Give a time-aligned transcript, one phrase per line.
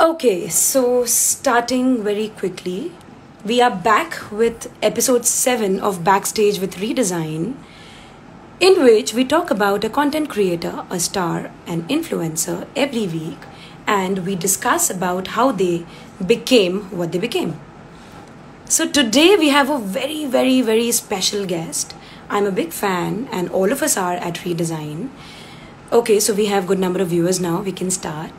[0.00, 2.92] Okay, so starting very quickly,
[3.44, 7.56] we are back with episode 7 of Backstage with Redesign,
[8.60, 13.38] in which we talk about a content creator, a star, an influencer every week,
[13.88, 15.84] and we discuss about how they
[16.24, 17.58] became what they became.
[18.66, 21.96] So today we have a very, very, very special guest.
[22.30, 25.08] I'm a big fan, and all of us are at Redesign.
[25.90, 27.62] Okay, so we have good number of viewers now.
[27.62, 28.30] We can start.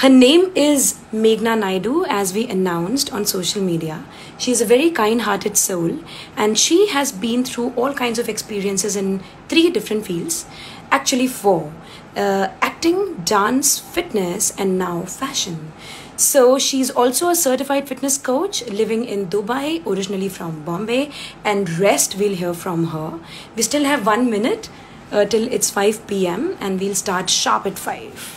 [0.00, 4.04] Her name is Meghna Naidu, as we announced on social media.
[4.36, 6.00] She is a very kind hearted soul,
[6.36, 10.44] and she has been through all kinds of experiences in three different fields
[10.90, 11.72] actually, four
[12.14, 15.72] uh, acting, dance, fitness, and now fashion.
[16.18, 21.10] So, she's also a certified fitness coach living in Dubai, originally from Bombay,
[21.42, 23.18] and rest we'll hear from her.
[23.56, 24.68] We still have one minute
[25.10, 28.35] uh, till it's 5 pm, and we'll start sharp at 5.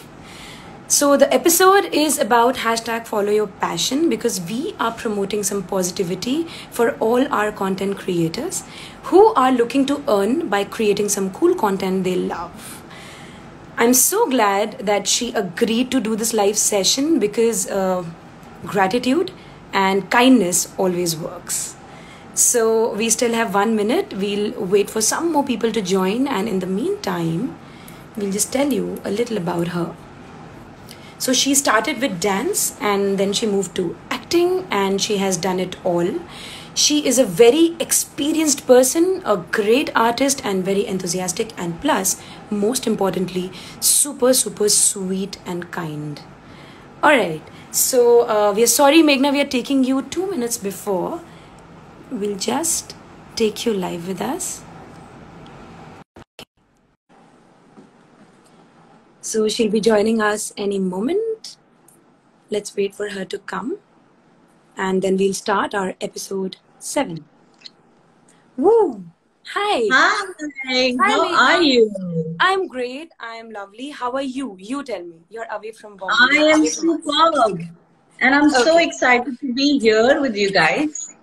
[0.92, 6.48] So the episode is about hashtag follow your passion because we are promoting some positivity
[6.72, 8.64] for all our content creators
[9.04, 12.82] who are looking to earn by creating some cool content they love.
[13.78, 18.04] I'm so glad that she agreed to do this live session because uh,
[18.66, 19.30] gratitude
[19.72, 21.76] and kindness always works.
[22.34, 24.16] So we still have one minute.
[24.16, 27.56] We'll wait for some more people to join, and in the meantime,
[28.18, 29.96] we'll just tell you a little about her.
[31.20, 35.60] So she started with dance and then she moved to acting and she has done
[35.60, 36.08] it all.
[36.74, 42.88] She is a very experienced person, a great artist, and very enthusiastic, and plus, most
[42.88, 46.22] importantly, super, super sweet and kind.
[47.04, 51.20] Alright, so uh, we are sorry, Meghna, we are taking you two minutes before.
[52.12, 52.96] We'll just
[53.36, 54.62] take you live with us.
[59.30, 61.58] So she'll be joining us any moment.
[62.50, 63.78] Let's wait for her to come.
[64.76, 67.26] And then we'll start our episode seven.
[68.58, 69.06] Woo!
[69.54, 69.88] Hi.
[69.92, 70.34] Hi.
[70.68, 71.92] Hi, How are you?
[72.40, 73.12] I'm great.
[73.20, 73.92] I'm lovely.
[73.92, 74.58] How are you?
[74.60, 75.20] You tell me.
[75.30, 76.16] You're away from Bombay.
[76.16, 77.62] I You're am superb.
[78.22, 81.16] And I'm so excited to be here with you guys.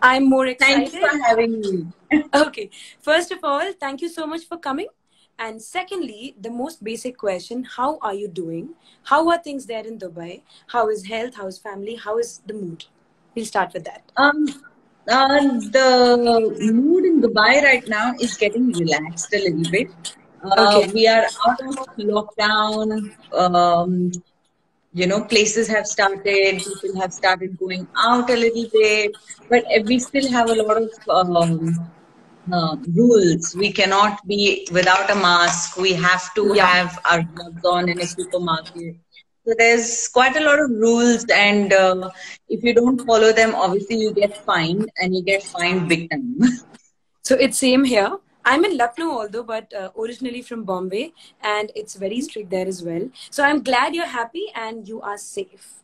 [0.00, 1.10] I'm more Thanks excited.
[1.10, 1.86] for having me.
[2.34, 2.70] Okay.
[3.00, 4.86] First of all, thank you so much for coming.
[5.38, 8.70] And secondly, the most basic question How are you doing?
[9.04, 10.42] How are things there in Dubai?
[10.68, 11.36] How is health?
[11.36, 11.94] How is family?
[11.94, 12.84] How is the mood?
[13.34, 14.02] We'll start with that.
[14.16, 14.46] Um,
[15.08, 15.40] uh,
[15.76, 19.90] the mood in Dubai right now is getting relaxed a little bit.
[20.42, 20.92] Uh, Okay.
[20.92, 23.14] we are out of lockdown.
[23.32, 24.10] Um,
[24.92, 29.16] you know, places have started, people have started going out a little bit,
[29.48, 31.90] but we still have a lot of um,
[32.52, 33.54] uh, rules.
[33.56, 35.76] We cannot be without a mask.
[35.76, 36.66] We have to Yeah.
[36.66, 38.96] have our gloves on in a supermarket.
[39.46, 42.10] So there's quite a lot of rules, and uh,
[42.48, 46.36] if you don't follow them, obviously you get fined, and you get fined big time.
[47.22, 48.18] So it's same here.
[48.44, 52.82] I'm in Lucknow, although, but uh, originally from Bombay, and it's very strict there as
[52.82, 53.08] well.
[53.30, 55.82] So I'm glad you're happy and you are safe.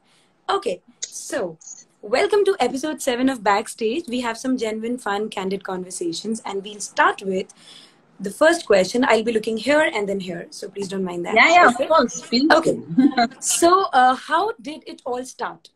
[0.48, 1.58] Okay, so
[2.04, 4.04] welcome to episode seven of Backstage.
[4.08, 7.46] We have some genuine, fun, candid conversations, and we'll start with
[8.20, 9.04] the first question.
[9.06, 11.34] I'll be looking here and then here, so please don't mind that.
[11.34, 11.86] yeah, yeah, of Okay.
[11.86, 12.20] course.
[12.20, 12.78] Please Okay.
[13.40, 15.70] So, uh, how did it all start?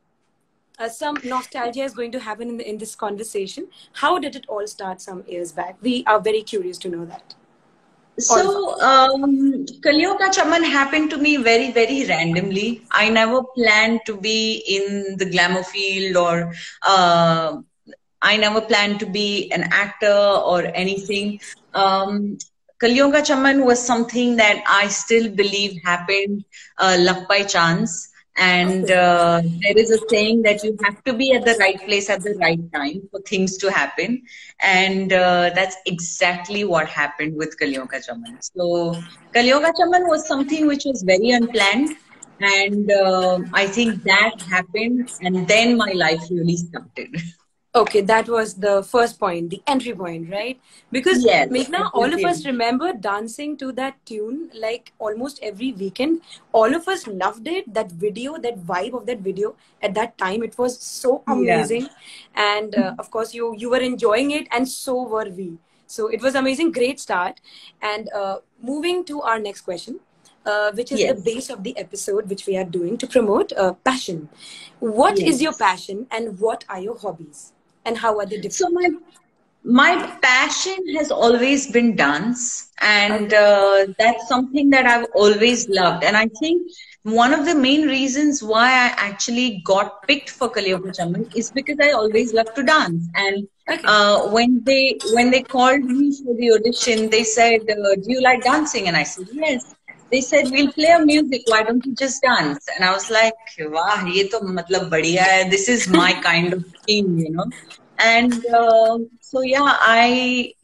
[0.79, 3.69] Uh, some nostalgia is going to happen in, the, in this conversation.
[3.95, 5.77] How did it all start some years back?
[5.81, 7.35] We are very curious to know that.
[8.19, 9.65] So, um,
[10.33, 12.83] Chaman happened to me very, very randomly.
[12.91, 16.53] I never planned to be in the glamour field or
[16.87, 17.57] uh,
[18.23, 21.41] I never planned to be an actor or anything.
[21.75, 22.39] Um,
[22.81, 26.45] Chaman was something that I still believe happened
[26.79, 28.09] uh, luck by chance.
[28.39, 32.09] And uh, there is a saying that you have to be at the right place
[32.09, 34.23] at the right time for things to happen.
[34.61, 38.39] And uh, that's exactly what happened with Kaliyon Ka Chaman.
[38.41, 38.95] So,
[39.35, 41.97] Kaliyon Ka Chaman was something which was very unplanned.
[42.41, 45.11] And uh, I think that happened.
[45.21, 47.17] And then my life really started.
[47.79, 50.61] Okay, that was the first point, the entry point, right?
[50.91, 56.23] Because Yes, Meghna, all of us remember dancing to that tune like almost every weekend.
[56.53, 57.73] All of us loved it.
[57.73, 61.83] That video, that vibe of that video at that time, it was so amazing.
[61.83, 62.57] Yeah.
[62.57, 65.59] And uh, of course, you you were enjoying it, and so were we.
[65.87, 67.41] So it was amazing, great start.
[67.81, 70.01] And uh, moving to our next question,
[70.45, 73.73] uh, which is the base of the episode, which we are doing to promote uh,
[73.91, 74.29] passion.
[74.81, 77.53] What is your passion, and what are your hobbies,
[77.85, 78.55] and how are they different?
[78.55, 78.91] So my
[79.65, 86.05] my passion has always been dance, and uh, that's something that I've always loved.
[86.05, 86.71] And I think
[87.03, 91.51] one of the main reasons why I actually got picked for Kaliyon Ka Chaman is
[91.51, 93.09] because I always love to dance.
[93.15, 93.83] And okay.
[93.85, 98.23] uh, when they when they called me for the audition, they said, uh, "Do you
[98.23, 99.75] like dancing?" And I said, "Yes."
[100.11, 101.43] They said, "We'll play a music.
[101.47, 105.49] Why don't you just dance?" And I was like, "Wow, ye to matlab badhiya hai.
[105.57, 107.51] This is my kind of thing, you know."
[107.99, 108.99] And uh,
[109.31, 110.55] so yeah i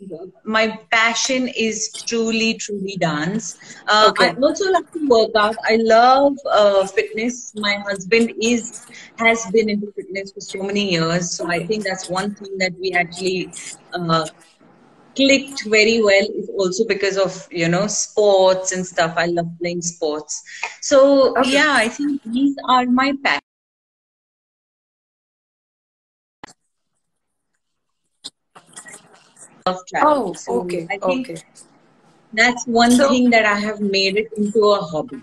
[0.45, 1.79] my passion is
[2.11, 3.59] truly truly dance
[3.89, 4.29] uh, okay.
[4.29, 8.87] i also love to work out i love uh, fitness my husband is
[9.19, 12.73] has been into fitness for so many years so i think that's one thing that
[12.81, 13.53] we actually
[13.93, 14.25] uh,
[15.17, 19.83] clicked very well is also because of you know sports and stuff i love playing
[19.83, 20.43] sports
[20.81, 21.53] so okay.
[21.53, 23.41] yeah i think these are my passions.
[29.67, 30.87] Oh, so okay.
[30.91, 31.43] I think okay.
[32.35, 35.23] that's one so, thing that I have made it into a hobby.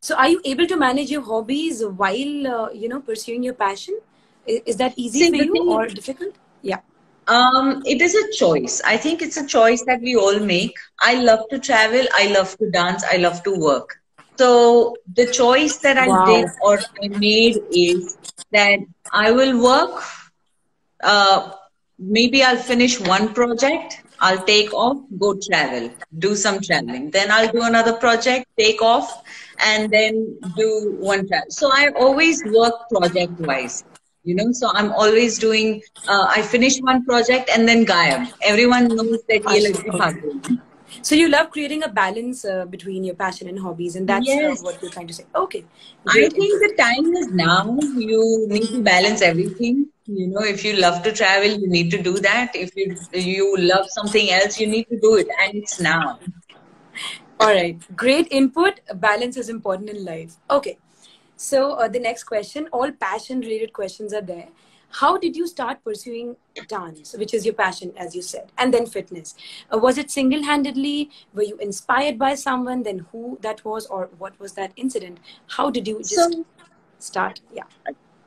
[0.00, 4.00] So, are you able to manage your hobbies while uh, you know pursuing your passion?
[4.44, 6.34] Is, is that easy See, for you thing, or difficult?
[6.62, 6.80] Yeah.
[7.26, 8.80] Um, it is a choice.
[8.84, 10.76] I think it's a choice that we all make.
[11.00, 12.06] I love to travel.
[12.12, 13.04] I love to dance.
[13.04, 13.96] I love to work.
[14.36, 16.26] So the choice that I wow.
[16.26, 18.18] did or I made is
[18.52, 18.80] that
[19.12, 20.02] I will work
[21.04, 21.52] uh,
[21.98, 27.10] maybe I'll finish one project, I'll take off, go travel, do some traveling.
[27.10, 29.22] Then I'll do another project, take off,
[29.64, 31.50] and then do one travel.
[31.50, 33.84] So I always work project wise.
[34.24, 35.82] You know, so I'm always doing.
[36.08, 38.32] Uh, I finish one project and then Gayab.
[38.42, 40.60] Everyone knows that okay.
[41.02, 44.32] So you love creating a balance uh, between your passion and hobbies, and that's uh,
[44.32, 44.60] yes.
[44.60, 45.26] uh, what you're trying to say.
[45.34, 45.64] Okay.
[46.04, 46.26] Great.
[46.26, 47.78] I think the time is now.
[47.80, 52.02] You need to balance everything you know if you love to travel you need to
[52.02, 55.80] do that if you you love something else you need to do it and it's
[55.80, 56.18] now
[57.40, 60.76] all right great input balance is important in life okay
[61.36, 64.48] so uh, the next question all passion related questions are there.
[64.90, 66.36] How did you start pursuing
[66.68, 69.34] dance which is your passion as you said and then fitness?
[69.72, 71.10] Uh, was it single-handedly?
[71.34, 72.84] Were you inspired by someone?
[72.84, 75.18] Then who that was or what was that incident?
[75.48, 76.46] How did you just so,
[76.98, 77.40] start?
[77.52, 77.64] Yeah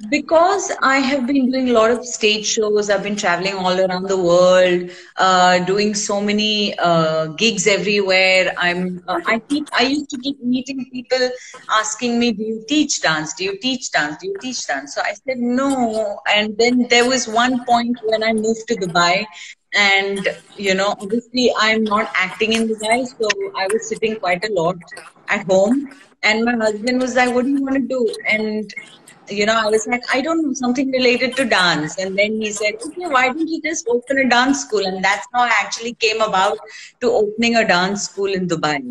[0.09, 4.07] because I have been doing a lot of stage shows, I've been traveling all around
[4.07, 8.53] the world, uh, doing so many uh, gigs everywhere.
[8.57, 11.29] I'm, uh, I keep, I used to keep meeting people
[11.71, 13.33] asking me, "Do you teach dance?
[13.33, 14.17] Do you teach dance?
[14.21, 18.23] Do you teach dance?" So I said no, and then there was one point when
[18.23, 19.25] I moved to Dubai,
[19.73, 23.27] and you know, obviously I'm not acting in Dubai, so
[23.57, 24.77] I was sitting quite a lot
[25.27, 25.89] at home,
[26.21, 28.71] and my husband was like, "What do you want to do?" and
[29.29, 31.97] you know, I was like, I don't know, something related to dance.
[31.97, 34.85] And then he said, okay, why don't you just open a dance school?
[34.85, 36.57] And that's how I actually came about
[37.01, 38.81] to opening a dance school in Dubai.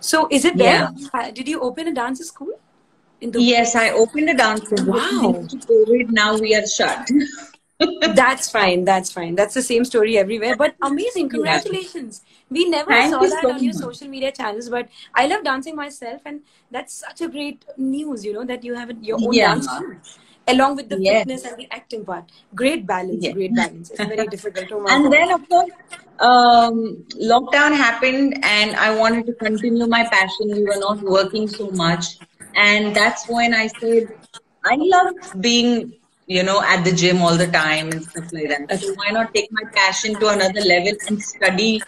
[0.00, 0.90] So is it there?
[1.14, 1.30] Yeah.
[1.30, 2.60] Did you open a dance school?
[3.20, 3.48] In Dubai?
[3.48, 4.92] Yes, I opened a dance school.
[4.92, 5.46] Wow.
[5.48, 7.08] COVID, now we are shut.
[8.14, 8.84] that's fine.
[8.84, 9.34] That's fine.
[9.34, 10.56] That's the same story everywhere.
[10.56, 11.28] But amazing.
[11.28, 12.22] Congratulations.
[12.50, 15.74] We never Thank saw that so on your social media channels, but I love dancing
[15.74, 19.54] myself, and that's such a great news, you know, that you have your own yeah.
[19.54, 21.20] dance along with the yes.
[21.20, 22.30] fitness and the acting part.
[22.54, 23.34] Great balance, yes.
[23.34, 23.90] great balance.
[23.90, 24.70] It's very difficult.
[24.72, 25.12] Oh and God.
[25.12, 25.70] then, of course,
[26.20, 30.52] um, lockdown happened, and I wanted to continue my passion.
[30.52, 32.18] We were not working so much,
[32.54, 34.14] and that's when I said,
[34.64, 35.94] I love being
[36.26, 38.80] you know, at the gym all the time and stuff like that.
[38.80, 41.82] So why not take my passion to another level and study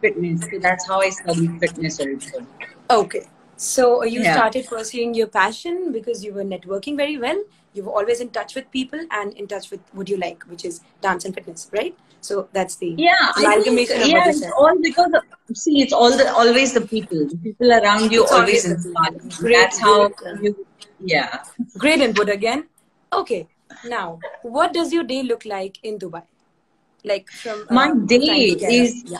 [0.00, 0.40] fitness?
[0.42, 2.46] So that's how I studied fitness also.
[2.90, 3.26] Okay.
[3.56, 4.34] So uh, you yeah.
[4.34, 7.42] started pursuing your passion because you were networking very well.
[7.74, 10.64] You were always in touch with people and in touch with what you like, which
[10.64, 11.96] is dance and fitness, right?
[12.20, 15.22] So that's the yeah, amalgamation think, yeah, it's all because of,
[15.56, 19.10] see, it's all the always the people, the people around you it's always inspire.
[19.40, 20.66] That's how you
[21.00, 21.42] yeah.
[21.78, 22.68] Great input again.
[23.12, 23.48] Okay,
[23.84, 26.22] now, what does your day look like in Dubai?
[27.04, 29.18] Like from uh, my day is yeah.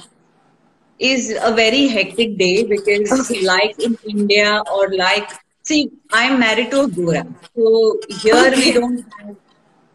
[0.99, 3.45] is a very hectic day because okay.
[3.45, 5.31] like in India or like
[5.63, 7.27] see, I'm married to a Gora,
[7.57, 8.57] so here okay.
[8.57, 9.37] we don't have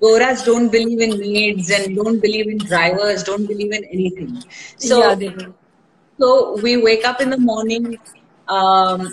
[0.01, 4.43] Goras don't believe in maids and don't believe in drivers, don't believe in anything.
[4.77, 5.47] So, yeah,
[6.19, 7.97] so we wake up in the morning,
[8.47, 9.11] um,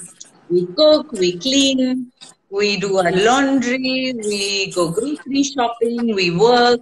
[0.50, 2.12] we cook, we clean,
[2.54, 6.80] we do our laundry, we go grocery shopping, we work,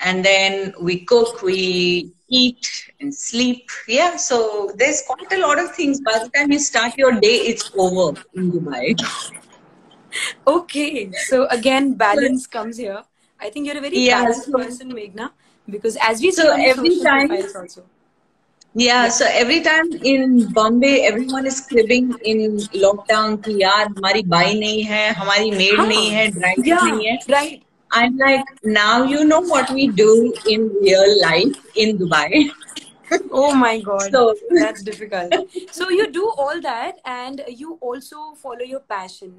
[0.00, 3.70] and then we cook, we eat and sleep.
[3.86, 6.00] Yeah, so there's quite a lot of things.
[6.00, 8.98] By the time you start your day, it's over in Dubai.
[10.46, 13.02] okay, so again, balance comes here.
[13.38, 15.30] I think you're a very yeah, balanced so, person, Meghna,
[15.68, 17.84] because as we so every time, also.
[18.79, 24.53] Yeah, so every time in Bombay, everyone is cribbing in lockdown कि यार हमारी by
[24.59, 25.87] नहीं है, हमारी maid हाँ.
[25.87, 27.17] नहीं है, driver Yeah, नहीं है.
[27.29, 27.63] right.
[27.91, 32.49] I'm like, now you know what we do in real life in Dubai.
[33.31, 35.33] Oh my god, So- that's difficult.
[35.71, 39.31] So you do all that, and you also follow your passion.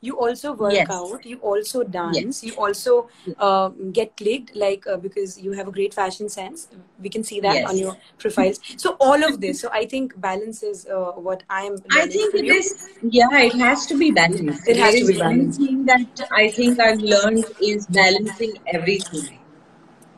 [0.00, 0.90] you also work Yes.
[0.90, 1.24] out.
[1.26, 2.42] You also dance.
[2.44, 6.68] You also uh, get clicked, like uh, because you have a great fashion sense.
[7.02, 7.70] We can see that Yes.
[7.70, 8.60] on your profiles.
[8.76, 9.60] So all of this.
[9.60, 11.78] So I think balance is uh, what I'm.
[11.90, 14.68] I think it is, yeah, it has to be balanced.
[14.68, 15.60] It has There to be balanced.
[15.60, 19.38] Thing that I think I've learned is balancing everything.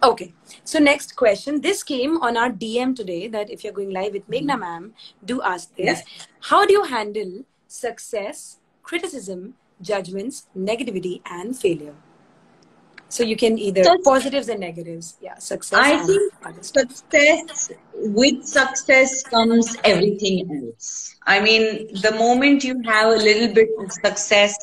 [0.03, 0.33] Okay.
[0.65, 1.61] So next question.
[1.61, 4.93] This came on our DM today that if you're going live with Meghna ma'am,
[5.25, 5.87] do ask this.
[5.87, 6.29] Yes.
[6.41, 11.95] How do you handle success, criticism, judgments, negativity, and failure?
[13.09, 15.17] So you can either So- positives and negatives.
[15.21, 15.79] Yeah, success.
[15.83, 16.33] I think
[16.65, 21.17] success, with success comes everything else.
[21.27, 24.57] I mean, the moment you have a little bit of success,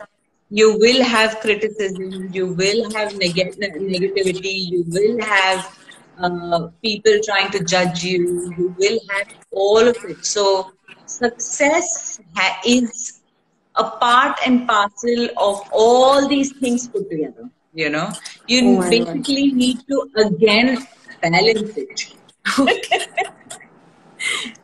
[0.49, 5.77] you will have criticism, you will have neg- negativity, you will have
[6.19, 10.25] uh, people trying to judge you, you will have all of it.
[10.25, 10.71] So,
[11.05, 13.16] success ha- is
[13.77, 17.49] a part and parcel of all these things put together.
[17.73, 18.11] You know,
[18.47, 20.87] you Oh basically need to again
[21.21, 22.13] balance it.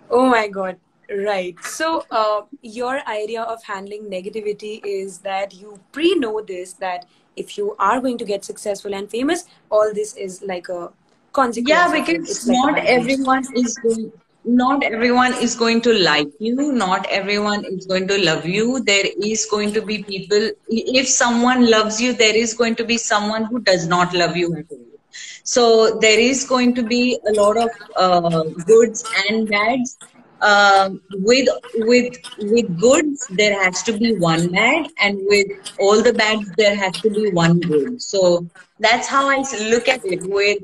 [0.10, 0.77] Oh my God.
[1.10, 1.60] Right.
[1.63, 7.05] So, uh, your idea of handling negativity is that you pre know this that
[7.36, 10.91] if you are going to get successful and famous, all this is like a
[11.32, 11.70] consequence.
[11.70, 14.12] Yeah, because It's not everyone is going.
[14.45, 16.73] Not everyone is going to like you.
[16.73, 18.83] Not everyone is going to love you.
[18.83, 20.50] There is going to be people.
[20.67, 24.65] If someone loves you, there is going to be someone who does not love you.
[25.43, 29.97] So there is going to be a lot of uh, goods and bads.
[30.41, 35.47] Um, with with with goods, there has to be one bad, and with
[35.79, 38.01] all the bads, there has to be one good.
[38.01, 38.45] So
[38.77, 39.38] that's how I
[39.69, 40.21] look at it.
[40.23, 40.63] With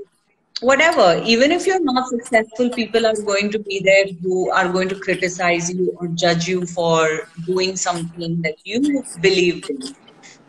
[0.62, 4.90] whatever, even if you're not successful, people are going to be there who are going
[4.90, 7.08] to criticize you or judge you for
[7.46, 9.96] doing something that you believed in.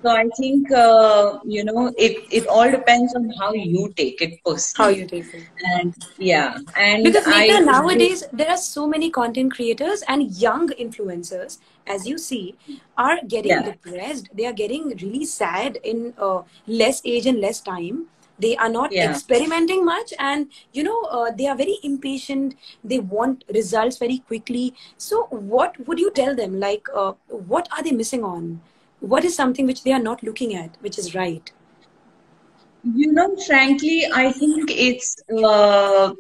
[0.03, 2.17] So I think uh, you know it.
[2.31, 5.43] It all depends on how you take it personally How you take it.
[5.75, 11.59] And yeah, and Because Meghna, nowadays there are so many content creators and young influencers,
[11.87, 12.55] as you see,
[12.97, 13.63] are getting Yeah.
[13.63, 14.29] depressed.
[14.35, 18.07] They are getting really sad in uh, less age and less time.
[18.41, 19.11] They are not Yeah.
[19.11, 22.55] experimenting much, and you know uh, they are very impatient.
[22.85, 24.75] They want results very quickly.
[24.97, 26.59] So, what would you tell them?
[26.61, 28.61] Like, uh, what are they missing on?
[29.01, 31.53] What is something which they are not looking at, which is right?
[32.85, 36.13] You know, frankly, I think it's uh,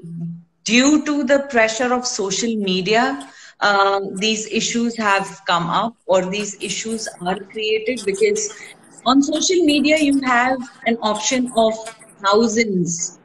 [0.64, 3.18] due to the pressure of social media.
[3.60, 8.50] Uh, these issues have come up, or these issues are created because
[9.04, 11.74] on social media you have an option of
[12.24, 13.18] thousands,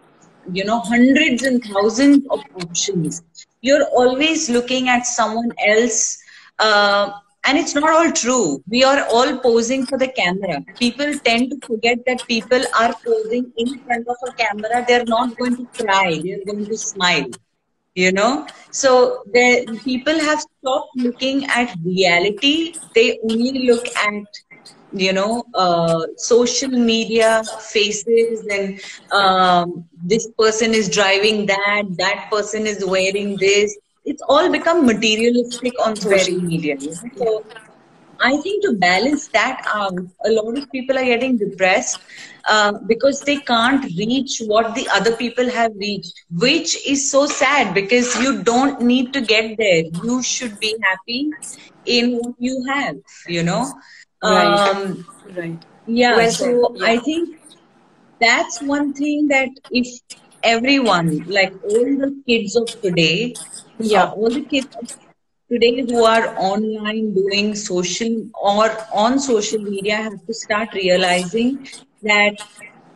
[0.51, 3.23] you know, hundreds and thousands of options.
[3.61, 6.21] You're always looking at someone else.
[6.59, 7.11] Uh,
[7.47, 8.63] and it's not all true.
[8.67, 10.61] We are all posing for the camera.
[10.79, 14.83] People tend to forget that people are posing in front of a camera.
[14.87, 16.19] They're not going to cry.
[16.23, 17.27] They're going to smile.
[17.93, 22.75] You know, so the people have stopped looking at reality.
[22.93, 24.25] They only look at
[24.99, 28.79] you know uh, social media faces and
[29.11, 33.77] um, this person is driving that that person is wearing this.
[34.05, 36.75] It's all become materialistic on social media
[37.17, 37.43] so
[38.27, 41.99] i think to balance that out a lot of people are getting depressed
[42.49, 46.13] uh, because they can't reach what the other people have reached
[46.45, 49.83] which is so sad because you don't need to get there.
[50.03, 51.35] You should be happy
[51.85, 52.95] in what you have
[53.27, 53.73] you know
[54.24, 54.60] Right.
[54.60, 55.05] um,
[55.36, 55.60] Right.
[55.86, 56.72] yeah, Well so.
[56.75, 56.88] Yeah.
[56.88, 57.29] I think
[58.19, 59.88] that's one thing that if
[60.43, 63.38] everyone, like all the kids of today,
[63.79, 64.03] Yeah.
[64.03, 64.88] uh, all the kids of
[65.51, 71.60] today who are online doing social or on social media have to start realizing
[72.03, 72.34] that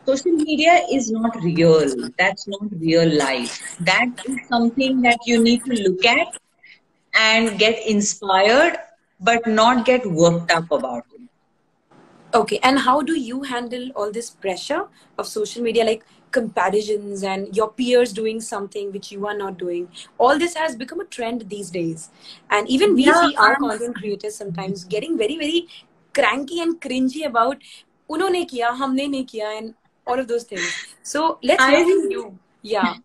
[0.07, 1.85] social media is not real.
[2.17, 3.61] That's not real life.
[3.79, 6.27] That is something that you need to look at
[7.13, 8.77] and get inspired,
[9.19, 11.21] but not get worked up about it.
[12.33, 17.55] Okay, and how do you handle all this pressure of social media, like comparisons and
[17.55, 19.87] your peers doing something which you are not doing?
[20.19, 22.09] All this has become a trend these days.
[22.51, 25.67] And even we yeah, see our content creators sometimes getting very, very
[26.13, 27.57] cranky and cringy about,
[28.07, 29.73] unhone kiya, humne ne kiya, and
[30.05, 30.95] all of those things.
[31.01, 32.37] So let's hear you.
[32.61, 32.95] Yeah.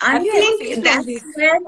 [0.00, 1.58] I think that's where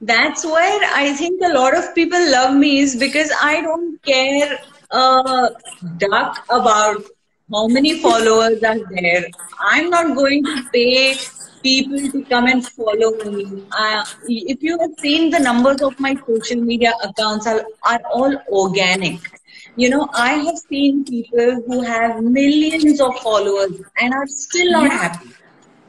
[0.00, 4.58] that's where I think a lot of people love me is because I don't care
[4.90, 5.48] a
[5.98, 7.02] duck about
[7.52, 9.26] how many followers are there.
[9.60, 11.16] I'm not going to pay
[11.62, 13.64] people to come and follow me.
[13.72, 18.34] Uh, if you have seen the numbers of my social media accounts are, are all
[18.48, 19.20] organic.
[19.76, 24.90] You know, I have seen people who have millions of followers and are still not
[24.90, 25.30] happy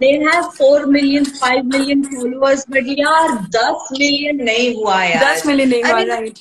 [0.02, 5.46] they have four million five million followers but यार दस million नहीं हुआ है दस
[5.48, 6.40] million नहीं हुआ right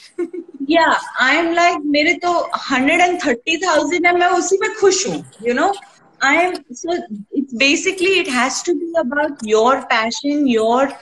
[0.70, 0.86] या
[1.20, 2.32] I am like मेरे तो
[2.70, 5.72] हंड्रेड एंड थर्टी थाउज़ेंड है मैं उसी में खुश हूँ you know
[6.20, 10.92] I am so it's basically it has to be about your passion your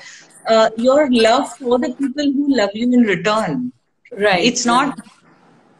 [0.80, 3.70] your love for the people who love you in return
[4.12, 5.00] right it's not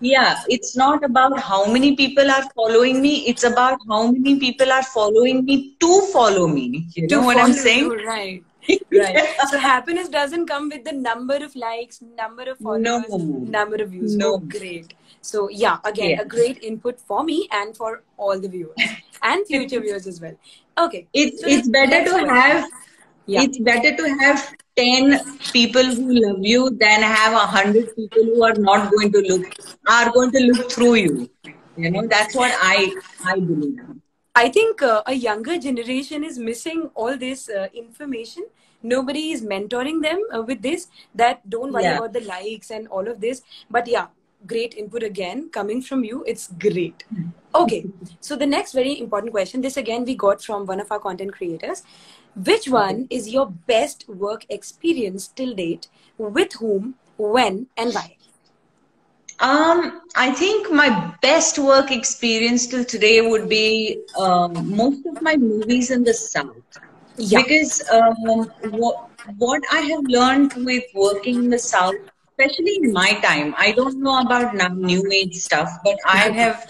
[0.00, 4.70] yeah it's not about how many people are following me it's about how many people
[4.72, 6.86] are following me to follow me.
[6.94, 7.84] You know what i'm saying?
[7.84, 8.44] you, right.
[8.92, 9.26] Right.
[9.48, 13.16] So happiness doesn't come with the number of likes number of followers no.
[13.16, 14.14] number of views.
[14.14, 14.34] No.
[14.34, 14.92] Oh, great.
[15.22, 16.20] So yeah again yeah.
[16.20, 18.76] a great input for me and for all the viewers
[19.22, 20.36] and future viewers as well.
[20.76, 21.06] Okay.
[21.14, 22.68] It's so it's better to have
[23.28, 23.42] yeah.
[23.42, 24.42] it's better to have
[24.76, 29.22] 10 people who love you than have a hundred people who are not going to
[29.30, 29.46] look
[29.96, 31.30] are going to look through you
[31.76, 32.76] you know that's what i
[33.32, 33.80] i believe
[34.34, 38.46] i think uh, a younger generation is missing all this uh, information
[38.82, 41.98] nobody is mentoring them uh, with this that don't worry yeah.
[41.98, 44.06] about the likes and all of this but yeah
[44.46, 47.04] great input again coming from you it's great
[47.54, 47.84] okay
[48.20, 51.32] so the next very important question this again we got from one of our content
[51.32, 51.82] creators
[52.44, 55.88] which one is your best work experience till date?
[56.18, 58.16] With whom, when, and why?
[59.40, 65.36] Um, I think my best work experience till today would be um, most of my
[65.36, 66.56] movies in the South.
[67.16, 67.42] Yeah.
[67.42, 71.96] Because um, what, what I have learned with working in the South,
[72.38, 76.64] especially in my time, I don't know about now new age stuff, but I have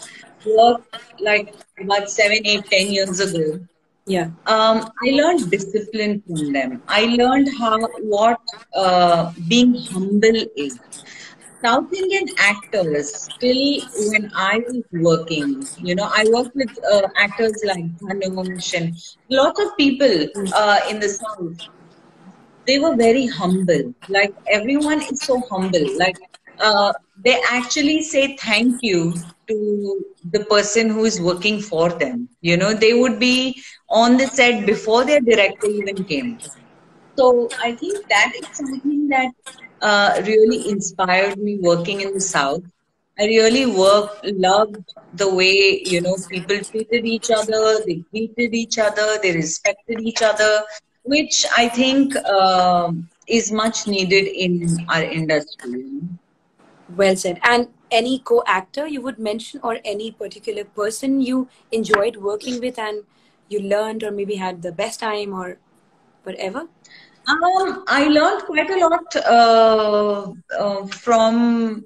[0.47, 3.61] worked like about seven, eight, ten years ago.
[4.07, 4.31] Yeah.
[4.47, 6.83] Um, i learned discipline from them.
[6.89, 7.79] I learned how
[8.15, 8.41] what
[8.75, 10.79] uh, being humble is.
[11.63, 13.63] South indian actors still
[14.11, 14.77] when i was
[15.07, 18.95] working you know i worked with uh, actors like dhanush and
[19.29, 21.67] lots of people uh, in the south
[22.69, 26.17] they were very humble like everyone is so humble like
[26.61, 26.93] uh,
[27.25, 29.15] they actually say thank you
[29.49, 32.29] to the person who is working for them.
[32.41, 36.39] You know, they would be on the set before their director even came.
[37.17, 39.31] So I think that is something that
[39.81, 42.63] uh, really inspired me working in the South.
[43.19, 44.77] I really work, loved
[45.13, 50.23] the way, you know, people treated each other, they treated each other, they respected each
[50.23, 50.63] other,
[51.09, 52.93] which I think uh,
[53.27, 55.85] is much needed in our industry.
[56.97, 57.41] Well said.
[57.43, 63.05] And any co-actor you would mention or any particular person you enjoyed working with and
[63.49, 65.59] you learned or maybe had the best time or
[66.23, 66.67] whatever
[67.29, 71.85] um, i learned quite a lot uh, uh, from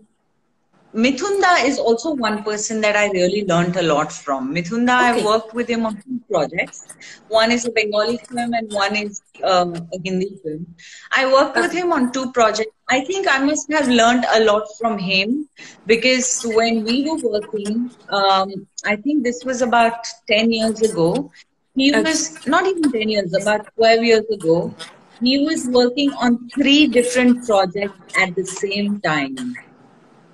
[0.94, 4.54] Mithunda is also one person that I really learned a lot from.
[4.54, 5.22] Mithunda, okay.
[5.22, 6.86] I worked with him on two projects.
[7.28, 10.66] One is a Bengali film and one is um, a Hindi film.
[11.10, 12.72] I worked with him on two projects.
[12.90, 15.48] I think I must have learned a lot from him
[15.86, 21.30] because when we were working, um, I think this was about 10 years ago.
[21.74, 24.74] He was not even 10 years, about 12 years ago.
[25.22, 29.56] He was working on three different projects at the same time.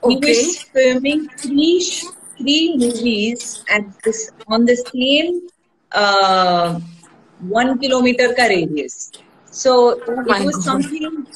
[0.08, 0.32] Okay.
[0.32, 1.80] He was filming three
[2.38, 5.48] three movies at this on the same
[5.92, 6.80] uh,
[7.40, 9.12] one kilometer ka radius.
[9.50, 10.64] So oh it was God.
[10.64, 11.26] something.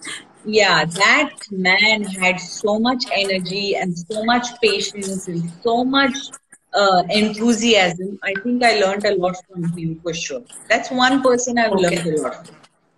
[0.45, 6.17] Yeah, that man had so much energy and so much patience and so much
[6.75, 8.19] uh, enthusiasm.
[8.23, 10.43] I think I learned a lot from him for sure.
[10.69, 11.97] That's one person I've okay.
[11.97, 12.57] learned a lot from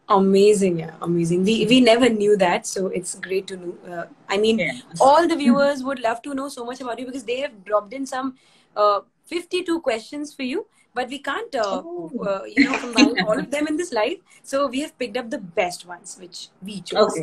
[0.09, 4.37] amazing yeah amazing we we never knew that so it's great to know uh, i
[4.37, 4.73] mean yeah.
[5.01, 7.93] all the viewers would love to know so much about you because they have dropped
[7.95, 8.37] in some
[8.77, 12.11] uh, 52 questions for you but we can't uh, oh.
[12.21, 15.31] Uh, you know combine all of them in this live so we have picked up
[15.31, 17.19] the best ones which we chose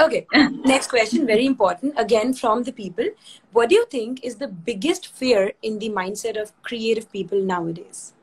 [0.00, 0.48] okay, okay.
[0.64, 3.04] next question very important again from the people
[3.52, 8.14] what do you think is the biggest fear in the mindset of creative people nowadays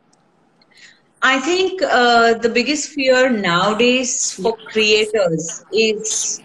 [1.22, 6.42] I think uh, the biggest fear nowadays for creators is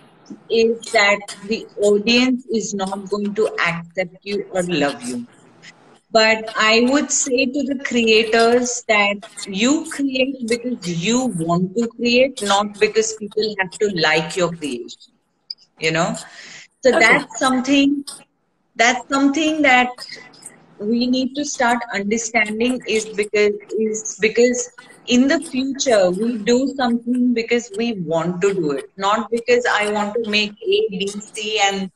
[0.49, 5.27] is that the audience is not going to accept you or love you.
[6.11, 12.39] But I would say to the creators that you create because you want to create,
[12.43, 15.13] not because people have to like your creation.
[15.79, 16.17] you know
[16.85, 17.01] so okay.
[17.03, 18.05] that's something
[18.77, 19.89] that's something that
[20.85, 24.71] we need to start understanding is because is because
[25.07, 28.91] in the future we do something because we want to do it.
[28.97, 31.91] Not because i want to make a b c and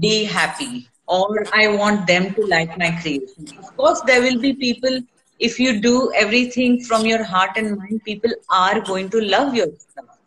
[0.00, 3.48] d happy or i want them to like my creation.
[3.58, 5.00] Of course there will be people
[5.38, 9.68] if you do everything from your heart and mind people are going to love your
[9.78, 10.18] stuff.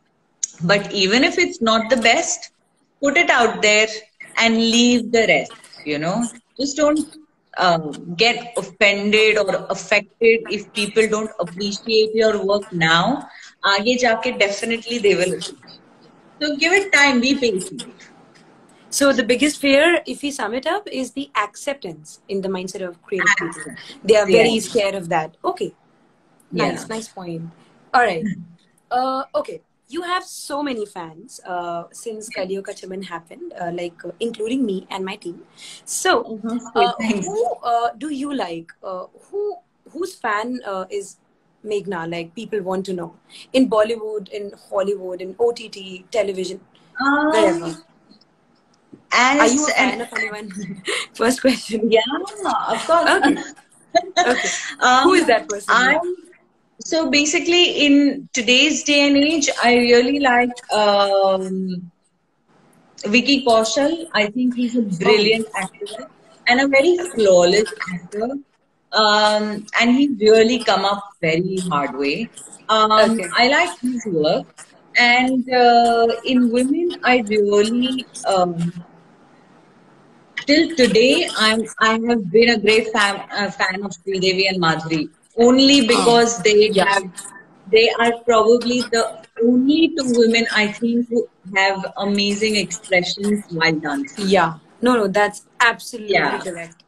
[0.64, 2.52] But even if it's not the best
[3.02, 3.88] put it out there
[4.38, 5.54] and leave the rest
[5.86, 6.24] you know?
[6.60, 7.00] Just don't
[7.60, 13.28] um, get offended or affected if people don't appreciate your work now.
[13.64, 15.40] Aage jaake definitely they will.
[15.42, 17.86] So give it time, be patient.
[18.90, 22.88] So the biggest fear, if we sum it up, is the acceptance in the mindset
[22.88, 23.76] of creative people.
[24.04, 24.62] They are very yeah.
[24.62, 25.38] scared of that.
[25.44, 25.74] Okay.
[26.52, 26.96] Nice, yeah.
[26.96, 27.50] nice point.
[27.94, 28.26] All right.
[28.92, 34.66] Uh, okay you have so many fans uh, since Chaman happened, uh, like uh, including
[34.66, 35.42] me and my team.
[35.84, 36.58] So, mm-hmm.
[36.76, 38.72] Uh, who uh, do you like?
[38.84, 39.58] Uh, who
[39.92, 40.60] whose fan
[40.92, 41.18] is
[41.66, 42.10] Meghna?
[42.10, 43.16] Like people want to know
[43.54, 46.62] in Bollywood, in Hollywood, in OTT, television,
[47.02, 47.76] um, wherever.
[49.12, 50.84] Are you a fan of anyone?
[51.16, 51.92] First question.
[51.92, 52.02] Yeah,
[52.68, 53.10] of course.
[53.10, 53.38] Okay.
[54.32, 54.50] okay.
[54.82, 55.66] Um, who is that person?
[55.70, 56.29] I'm
[56.80, 61.92] so basically, in today's day and age, I really like um,
[63.06, 64.08] Vicky Kaushal.
[64.14, 66.08] I think he's a brilliant actor
[66.48, 68.30] and a very flawless actor.
[68.92, 72.30] Um, and he really come up very hard way.
[72.70, 73.30] Um, okay.
[73.38, 74.48] I like his work.
[74.98, 78.74] And uh, in women, I really um,
[80.48, 85.10] till today, I'm I have been a great fan uh, fan of Sridevi and Madhuri
[85.40, 86.86] only because oh, they yeah.
[86.86, 87.12] have
[87.72, 94.28] they are probably the only two women I think who have amazing expressions while dancing.
[94.28, 94.56] Yeah.
[94.82, 96.40] No, no, that's absolutely yeah.
[96.40, 96.84] correct.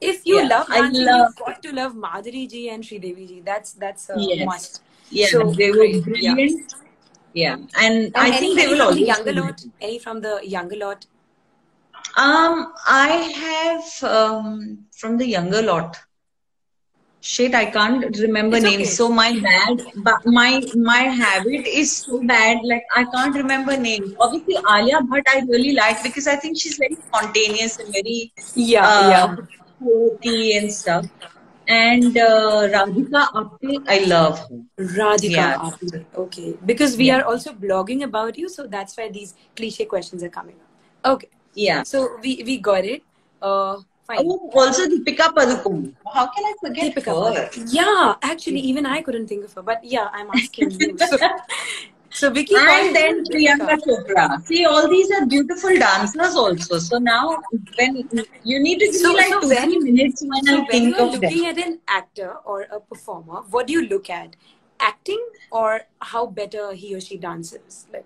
[0.00, 3.26] If you yeah, love dancing, love, you've got to love Madhuri ji and Sri Devi
[3.26, 3.40] ji.
[3.40, 4.46] That's that's a yes.
[4.46, 4.82] must.
[5.10, 6.74] Yeah, so they were brilliant.
[7.32, 7.66] Yeah, yeah.
[7.78, 8.94] And, and, I think they will also.
[8.94, 11.06] The younger lot, any from the younger lot?
[12.16, 13.08] Um, I
[13.44, 15.96] have um, from the younger lot
[17.30, 18.94] shit i can't remember it's names okay.
[18.98, 24.14] so my bad but my my habit is so bad like i can't remember names
[24.18, 28.88] obviously alia but i really like because i think she's very spontaneous and very yeah
[28.88, 31.06] uh, yeah and stuff
[31.68, 34.60] and uh, Radhika Apte, I love her.
[34.78, 35.58] Radhika yeah.
[35.58, 36.56] Apte, okay.
[36.66, 37.20] Because we yeah.
[37.20, 41.14] are also blogging about you, so that's why these cliche questions are coming up.
[41.14, 41.28] Okay.
[41.54, 41.84] Yeah.
[41.84, 43.02] So we, we got it.
[43.40, 43.76] Uh,
[44.06, 44.18] Fine.
[44.20, 45.94] Oh, also Deepika Padukone.
[46.12, 47.50] How can I forget Deepika her?
[47.68, 49.62] Yeah, actually, even I couldn't think of her.
[49.62, 50.96] But yeah, I'm asking you.
[52.12, 54.44] So, so Vicky and then Priyanka Chopra.
[54.44, 56.78] See, all these are beautiful dancers also.
[56.78, 57.40] So now,
[57.78, 58.08] when
[58.44, 60.66] you need to give so, me like so two when, three minutes when so I
[60.66, 61.20] think of them.
[61.22, 64.36] looking at an actor or a performer, what do you look at?
[64.78, 67.86] Acting or how better he or she dances?
[67.92, 68.04] Like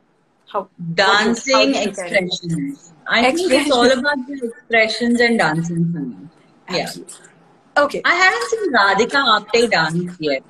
[0.53, 2.93] how dancing how expressions.
[3.07, 6.17] I think it's all about the expressions and dancing for me.
[6.71, 6.91] Yeah.
[7.77, 8.03] Okay.
[8.05, 10.43] I haven't seen Radhika Apte dance yet.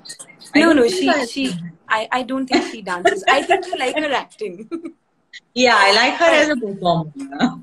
[0.55, 1.53] no, no, she, I she,
[1.89, 3.25] I, I don't think she dances.
[3.29, 4.69] I think you like her acting.
[5.55, 7.13] yeah, I like her as a performer.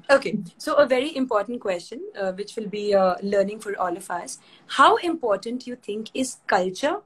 [0.09, 4.11] Okay, so a very important question, uh, which will be uh, learning for all of
[4.11, 4.37] us.
[4.67, 6.97] How important you think is culture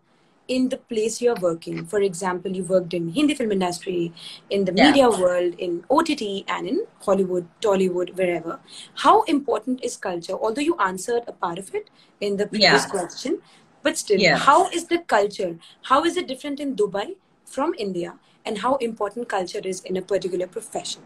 [0.47, 1.85] in the place you're working.
[1.85, 4.13] For example, you worked in Hindi film industry,
[4.49, 4.87] in the yeah.
[4.87, 8.59] media world, in OTT, and in Hollywood, Tollywood, wherever.
[8.95, 10.33] How important is culture?
[10.33, 11.89] Although you answered a part of it
[12.21, 12.89] in the previous yeah.
[12.89, 13.41] question,
[13.83, 14.37] but still, yeah.
[14.37, 15.57] how is the culture?
[15.83, 18.15] How is it different in Dubai from India?
[18.45, 21.01] And how important culture is in a particular profession?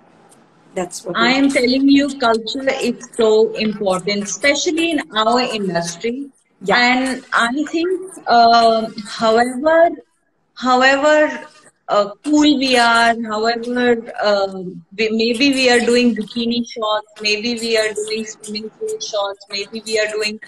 [0.73, 6.30] That's what I am telling you, culture is so important, especially in our industry
[6.63, 6.78] yeah.
[6.78, 9.91] And I think, uh, however,
[10.56, 11.47] however
[11.91, 14.63] uh, cool we are, however, uh,
[14.97, 19.82] we, maybe we are doing bikini shots, maybe we are doing swimming pool shots, maybe
[19.86, 20.39] we are doing,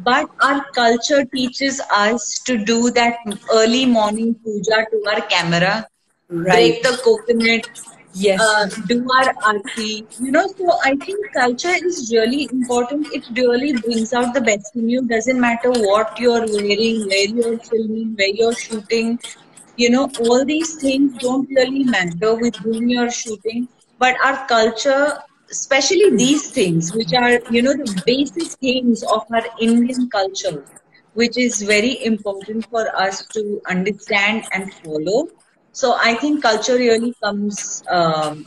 [0.00, 3.18] but our culture teaches us to do that
[3.52, 5.86] early morning puja to our camera,
[6.28, 6.52] right.
[6.52, 7.68] break the coconut,
[8.14, 8.40] yes.
[8.40, 13.06] Uh, do our arti you know so i think culture is really important.
[13.12, 15.02] It really brings out the best in you.
[15.06, 19.18] Doesn't matter what you're wearing where you're filming where you're shooting.
[19.76, 23.68] You know all these things don't really matter with whom you're shooting.
[23.98, 25.18] But our culture
[25.50, 30.64] especially these things which are you know the basic things of our indian culture
[31.14, 35.28] which is very important for us to understand and follow
[35.72, 38.46] so I think culture really comes um,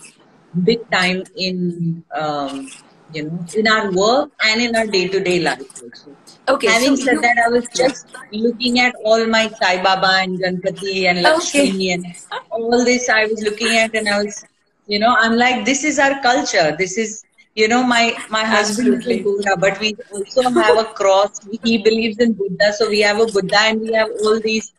[0.64, 2.70] big time in um,
[3.14, 6.16] you know in our work and in our day to day life also.
[6.50, 6.68] Okay.
[6.68, 10.40] Having so said you, that, I was just looking at all my Sai Baba and
[10.40, 11.92] Ganpati and Lakshmi okay.
[11.92, 12.06] and
[12.52, 13.08] all this.
[13.08, 14.44] I was looking at and I was,
[14.88, 16.76] you know, I'm like, this is our culture.
[16.78, 17.24] This is,
[17.56, 19.20] you know, my my husband Absolutely.
[19.20, 21.40] is Buddha, but we also have a cross.
[21.64, 24.74] He believes in Buddha, so we have a Buddha and we have all these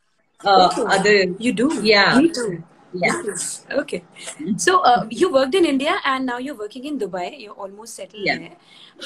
[0.45, 1.25] uh, other.
[1.39, 2.19] You do, yeah.
[2.19, 2.63] Me too.
[2.95, 3.23] Yeah.
[3.73, 4.05] Okay.
[4.57, 7.41] So uh, you worked in India and now you're working in Dubai.
[7.41, 8.39] You're almost settled yeah.
[8.39, 8.57] there.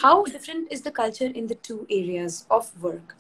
[0.02, 3.16] How different is the culture in the two areas of work?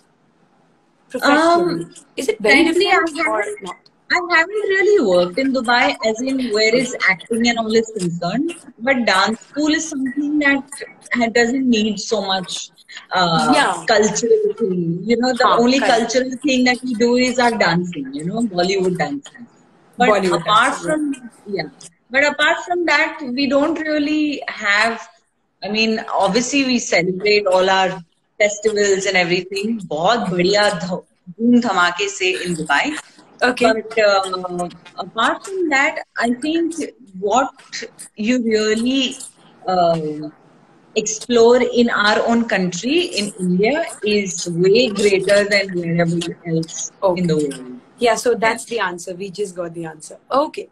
[1.08, 3.76] Professionally, um, is it very different or not?
[4.10, 8.54] I haven't really worked in Dubai, as in where is acting and all is concerned.
[8.78, 12.70] But dance school is something that doesn't need so much
[13.11, 13.83] uh, yeah.
[13.87, 14.99] cultural thing.
[15.03, 18.13] You know, the huh, only cultural thing that we do is our dancing.
[18.13, 19.47] You know, Bollywood dancing.
[19.97, 21.13] But Bollywood apart dancing.
[21.13, 21.69] from yeah,
[22.09, 25.07] but apart from that, we don't really have
[25.63, 28.03] I mean, obviously we celebrate all our
[28.37, 29.79] festivals and everything.
[29.87, 32.97] बहुत बढ़िया धूम धमाके से in Dubai.
[33.41, 33.71] Okay.
[33.71, 36.73] But uh, apart from that, I think
[37.19, 37.49] what
[38.15, 39.15] you really
[39.67, 40.29] uh,
[40.98, 47.20] explore in our own country, in India, is way greater than wherever else okay.
[47.20, 47.80] in the world.
[47.98, 49.14] Yeah, so that's the answer.
[49.14, 50.18] We just got the answer.
[50.30, 50.68] Okay.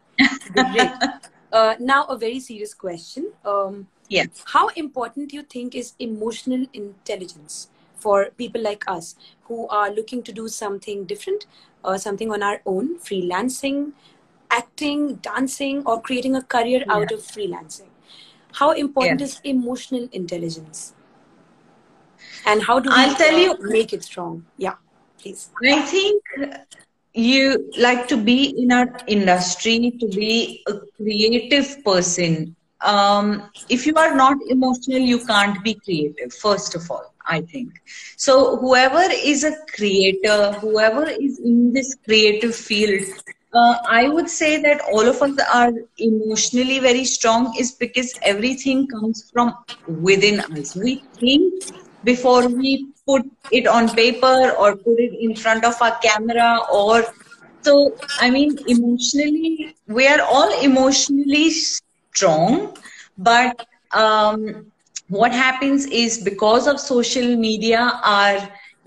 [0.53, 0.93] Great.
[1.53, 3.33] uh, now, a very serious question.
[3.45, 4.45] Um, Yes.
[4.47, 10.23] How important do you think is emotional intelligence for people like us who are looking
[10.25, 11.47] to do something different,
[11.83, 13.93] or something on our own, freelancing,
[14.51, 16.95] acting, dancing, or creating a career yeah.
[16.95, 17.89] out of freelancing?
[18.59, 20.95] How important is emotional intelligence?
[22.47, 24.45] And how do we I'll tell uh, you, make it strong?
[24.57, 24.75] Yeah,
[25.19, 25.51] please.
[25.65, 26.23] I think
[27.15, 33.95] you like to be in our industry to be a creative person um, if you
[33.95, 37.71] are not emotional, you can't be creative, first of all, I think.
[38.17, 43.03] So, whoever is a creator, whoever is in this creative field,
[43.57, 48.87] uh, I would say that all of us are emotionally very strong, is because everything
[48.89, 49.55] comes from
[49.87, 50.77] within us.
[50.77, 51.55] We think
[52.05, 57.05] before we put it on paper or put it in front of our camera or
[57.67, 57.75] so
[58.19, 62.75] i mean emotionally we are all emotionally strong
[63.19, 64.67] but um,
[65.09, 68.39] what happens is because of social media our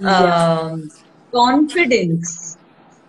[0.03, 0.89] um,
[1.33, 2.48] confidence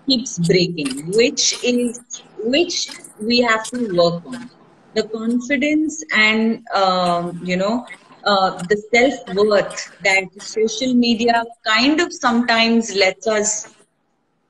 [0.10, 2.00] keeps breaking which is
[2.38, 4.50] which we have to work on
[4.94, 7.86] the confidence and um, you know
[8.26, 13.76] uh, the self-worth that social media kind of sometimes lets us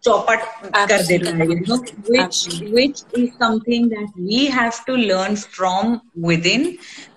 [0.05, 0.41] चौपट
[0.89, 1.77] कर देता है you know
[2.15, 2.39] which
[2.73, 5.95] which is something that we have to learn from
[6.25, 6.65] within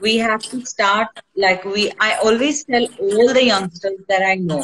[0.06, 4.62] we have to start like we i always tell all the youngsters that i know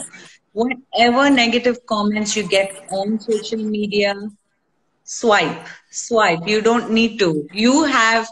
[0.54, 4.14] whatever negative comments you get on social media
[5.04, 6.48] swipe swipe.
[6.48, 7.48] You don't need to.
[7.52, 8.28] You have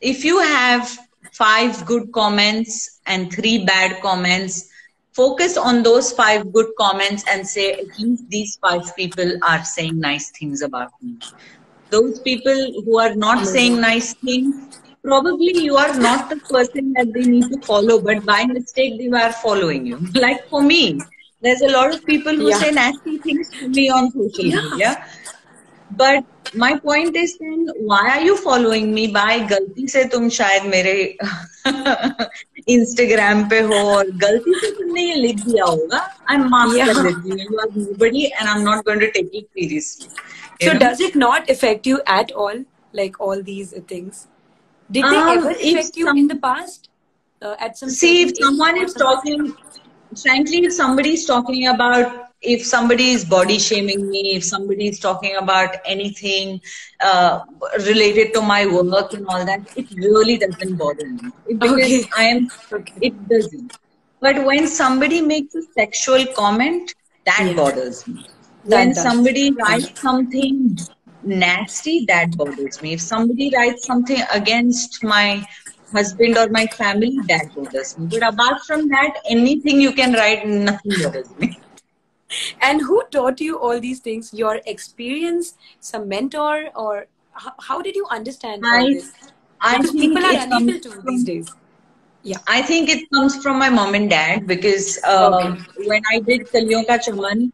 [0.00, 0.98] if you have
[1.32, 4.70] five good comments and three bad comments
[5.12, 9.98] focus on those five good comments and say at least these five people are saying
[9.98, 11.16] nice things about me.
[11.90, 17.12] Those people who are not saying nice things probably you are not the person that
[17.12, 19.98] they need to follow but by mistake they are following you.
[20.14, 21.00] Like for me
[21.43, 22.57] there's a lot of people who yeah.
[22.57, 24.69] say nasty things to me on social yeah.
[24.71, 25.05] media
[25.91, 30.65] but my point is then why are you following me by गलती से तुम शायद
[30.73, 30.95] मेरे
[32.73, 35.97] Instagram पे हो और गलती से तुमने ये लिख दिया होगा
[36.29, 39.07] आई एम माफ कर देती हूँ you are nobody and I am not going to
[39.07, 40.09] take it seriously
[40.61, 40.79] so know?
[40.79, 42.57] does it not affect you at all
[42.99, 44.27] like all these things
[44.89, 46.89] did they um, ever affect you some, in the past
[47.41, 49.45] uh, at some see if someone is talking
[50.16, 54.98] frankly if somebody is talking about if somebody is body shaming me, if somebody is
[54.98, 56.60] talking about anything
[57.00, 57.40] uh,
[57.86, 62.04] related to my work and all that, it really doesn't bother me because okay.
[62.16, 62.48] I am.
[62.72, 62.94] Okay.
[63.00, 63.78] It doesn't.
[64.20, 67.54] But when somebody makes a sexual comment, that yeah.
[67.54, 68.26] bothers me.
[68.66, 69.02] That when does.
[69.02, 70.78] somebody writes something
[71.22, 72.92] nasty, that bothers me.
[72.94, 75.46] If somebody writes something against my
[75.94, 78.08] husband or my family, that bothers me.
[78.08, 81.58] But apart from that, anything you can write, nothing bothers me.
[82.60, 84.34] And who taught you all these things?
[84.34, 89.12] Your experience some mentor or how, how did you understand I, all this?
[89.60, 91.54] I think people are unable to these days.
[92.24, 92.38] Yeah.
[92.48, 95.88] I think it comes from my mom and dad because um, okay.
[95.88, 97.52] when i did Kaliyon Ka Chaman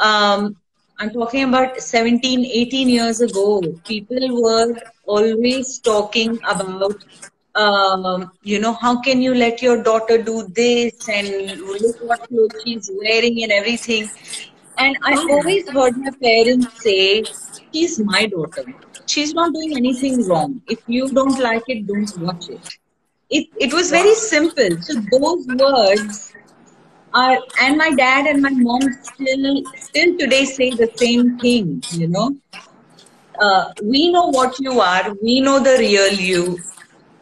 [0.00, 0.56] um,
[0.98, 7.04] i'm talking about 17 18 years ago people were always talking about
[7.56, 11.28] um, you know, how can you let your daughter do this and
[11.80, 14.10] look what clothes she's wearing and everything.
[14.78, 17.26] And I always heard my parents say,
[17.72, 18.64] she's my daughter.
[19.06, 20.60] She's not doing anything wrong.
[20.66, 22.60] If you don't like it, don't watch it.
[23.30, 24.68] It, it was very simple.
[24.80, 26.34] So those words
[27.14, 32.08] are, and my dad and my mom still, still today say the same thing, you
[32.08, 32.36] know.
[33.40, 35.14] Uh, we know what you are.
[35.22, 36.62] We know the real you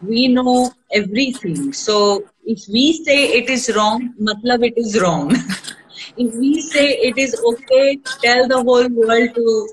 [0.03, 1.73] we know everything.
[1.73, 5.35] So if we say it is wrong, matlab it is wrong.
[6.17, 9.69] if we say it is okay, tell the whole world to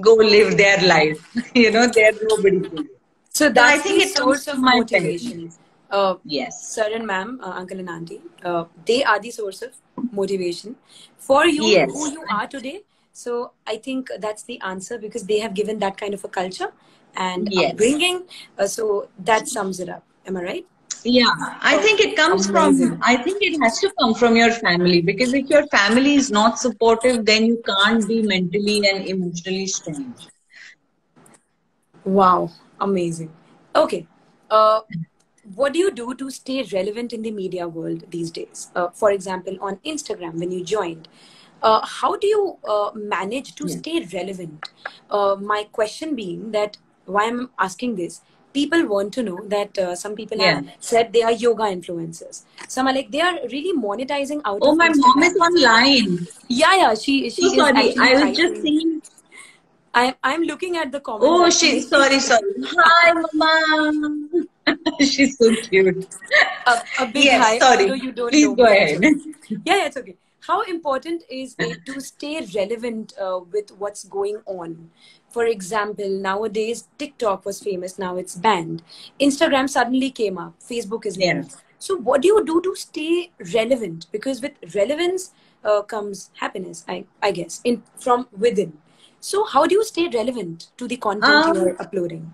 [0.00, 1.30] go live their life.
[1.54, 2.88] you know, there's nobody to
[3.30, 5.52] So that's I think it's source of motivation.
[5.90, 6.74] Uh, yes.
[6.74, 9.72] Sir and ma'am, uh, uncle and auntie, uh, they are the source of
[10.12, 10.74] motivation
[11.16, 11.92] for you, yes.
[11.92, 12.82] who you are today.
[13.12, 16.72] So I think that's the answer because they have given that kind of a culture
[17.16, 17.72] and yes.
[17.72, 18.24] upbringing.
[18.58, 20.04] Uh, so that sums it up.
[20.26, 20.66] Am I right?
[21.04, 22.88] Yeah, I think it comes Amazing.
[22.88, 26.30] from, I think it has to come from your family because if your family is
[26.30, 30.14] not supportive, then you can't be mentally and emotionally strong.
[32.04, 32.50] Wow,
[32.80, 33.30] amazing.
[33.76, 34.06] Okay.
[34.50, 34.80] Uh,
[35.54, 38.70] what do you do to stay relevant in the media world these days?
[38.74, 41.08] Uh, for example, on Instagram, when you joined,
[41.62, 43.76] uh, how do you uh, manage to yeah.
[43.76, 44.70] stay relevant?
[45.10, 48.20] Uh, my question being that why I'm asking this.
[48.52, 50.54] People want to know that uh, some people yeah.
[50.54, 52.42] have said they are yoga influencers.
[52.68, 54.60] Some are like they are really monetizing out.
[54.62, 55.16] Oh, my Instagram.
[55.16, 56.26] mom is online.
[56.48, 57.48] Yeah, yeah, she she.
[57.48, 59.02] So sorry, I was just seeing.
[59.92, 61.26] I I'm looking at the comments.
[61.28, 62.54] Oh, she's sorry, sorry.
[62.64, 64.46] Hi, mama.
[65.00, 66.06] she's so cute.
[66.66, 67.58] A, a big yes, hi.
[67.58, 68.00] Sorry.
[68.00, 69.02] You don't Please know go ahead.
[69.02, 74.40] yeah, yeah, it's okay how important is it to stay relevant uh, with what's going
[74.46, 74.90] on
[75.34, 78.82] for example nowadays tiktok was famous now it's banned.
[79.20, 81.58] Instagram suddenly came up facebook is there yeah.
[81.78, 84.06] so what do you do to stay relevant?
[84.12, 85.32] Because with relevance
[85.64, 88.72] uh, comes happiness i i guess in from within.
[89.24, 92.32] So how do you stay relevant to the content um, you're uploading?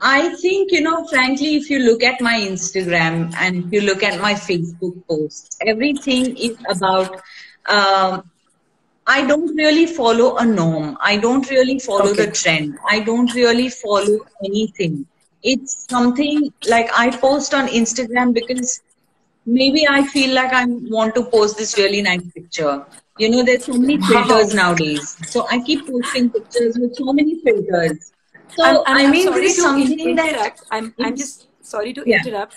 [0.00, 4.02] I think, you know, frankly, if you look at my Instagram and if you look
[4.02, 7.20] at my Facebook posts, everything is about,
[7.66, 8.29] um,
[9.14, 10.96] I don't really follow a norm.
[11.00, 12.26] I don't really follow okay.
[12.26, 12.78] the trend.
[12.88, 15.06] I don't really follow anything.
[15.42, 18.80] It's something like I post on Instagram because
[19.46, 22.86] maybe I feel like I want to post this really nice picture.
[23.18, 25.16] You know, there's so many filters nowadays.
[25.28, 28.12] So I keep posting pictures with so many filters
[28.56, 32.18] so I'm, I'm, i mean, sorry to something that I'm, I'm just sorry to yeah.
[32.18, 32.56] interrupt.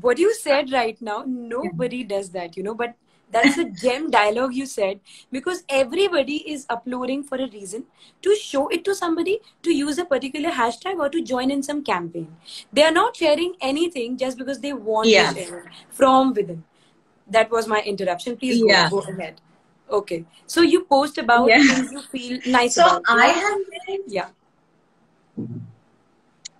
[0.00, 2.06] What you said right now, nobody yeah.
[2.06, 2.94] does that, you know, but
[3.30, 7.84] that's a gem dialogue you said because everybody is uploading for a reason
[8.22, 11.84] to show it to somebody to use a particular hashtag or to join in some
[11.84, 12.28] campaign.
[12.72, 15.32] They are not sharing anything just because they want yeah.
[15.32, 16.64] to share from within.
[17.30, 18.36] That was my interruption.
[18.36, 18.88] Please go, yeah.
[18.88, 19.40] go ahead.
[19.90, 20.24] Okay.
[20.46, 21.62] So you post about yeah.
[21.62, 23.58] things you feel nice so about i have
[24.06, 24.28] yeah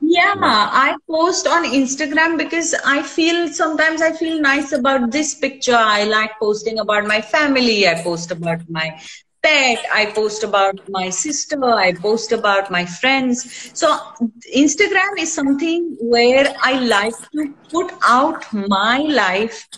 [0.09, 5.77] yeah, I post on Instagram because I feel sometimes I feel nice about this picture.
[5.77, 7.87] I like posting about my family.
[7.87, 8.99] I post about my
[9.42, 9.85] pet.
[9.94, 11.62] I post about my sister.
[11.64, 13.71] I post about my friends.
[13.75, 13.99] So
[14.57, 19.68] Instagram is something where I like to put out my life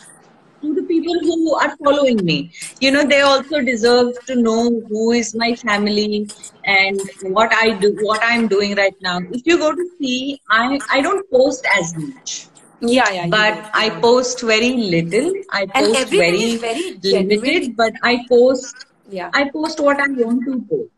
[0.61, 2.51] to the people who are following me.
[2.79, 6.29] You know, they also deserve to know who is my family
[6.65, 9.19] and what I do, what I'm doing right now.
[9.31, 12.47] If you go to see, I I don't post as much.
[12.81, 13.27] Yeah, yeah.
[13.27, 15.33] But I post very little.
[15.51, 18.87] I post very, very limited, but I post.
[19.09, 19.29] Yeah.
[19.33, 20.89] I post what I want to post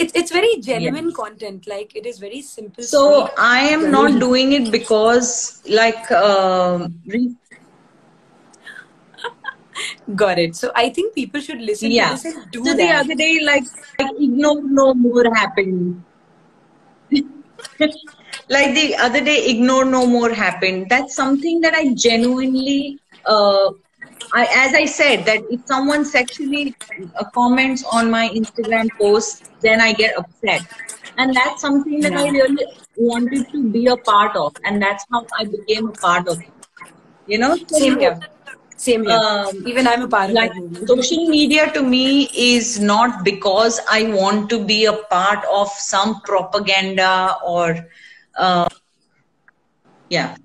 [0.00, 1.16] it's it's very genuine yes.
[1.16, 5.30] content like it is very simple so i am not doing it because
[5.80, 6.86] like uh,
[10.14, 10.56] Got it.
[10.56, 12.16] So I think people should listen yeah.
[12.16, 12.76] to this and do so that.
[12.76, 13.64] the other day, like,
[13.98, 16.02] like ignore no more happened.
[17.10, 20.86] like the other day, ignore no more happened.
[20.88, 23.70] That's something that I genuinely, uh,
[24.32, 26.74] I, as I said, that if someone sexually
[27.16, 30.62] uh, comments on my Instagram post, then I get upset.
[31.16, 32.22] And that's something that yeah.
[32.22, 34.54] I really wanted to be a part of.
[34.64, 36.48] And that's how I became a part of it.
[37.26, 37.56] You know?
[37.56, 38.18] So Same here.
[38.78, 39.12] Same here.
[39.12, 43.80] Um, Even I'm a part like of that Social media to me is not because
[43.90, 47.76] I want to be a part of some propaganda or,
[48.38, 48.68] uh,
[50.08, 50.36] yeah.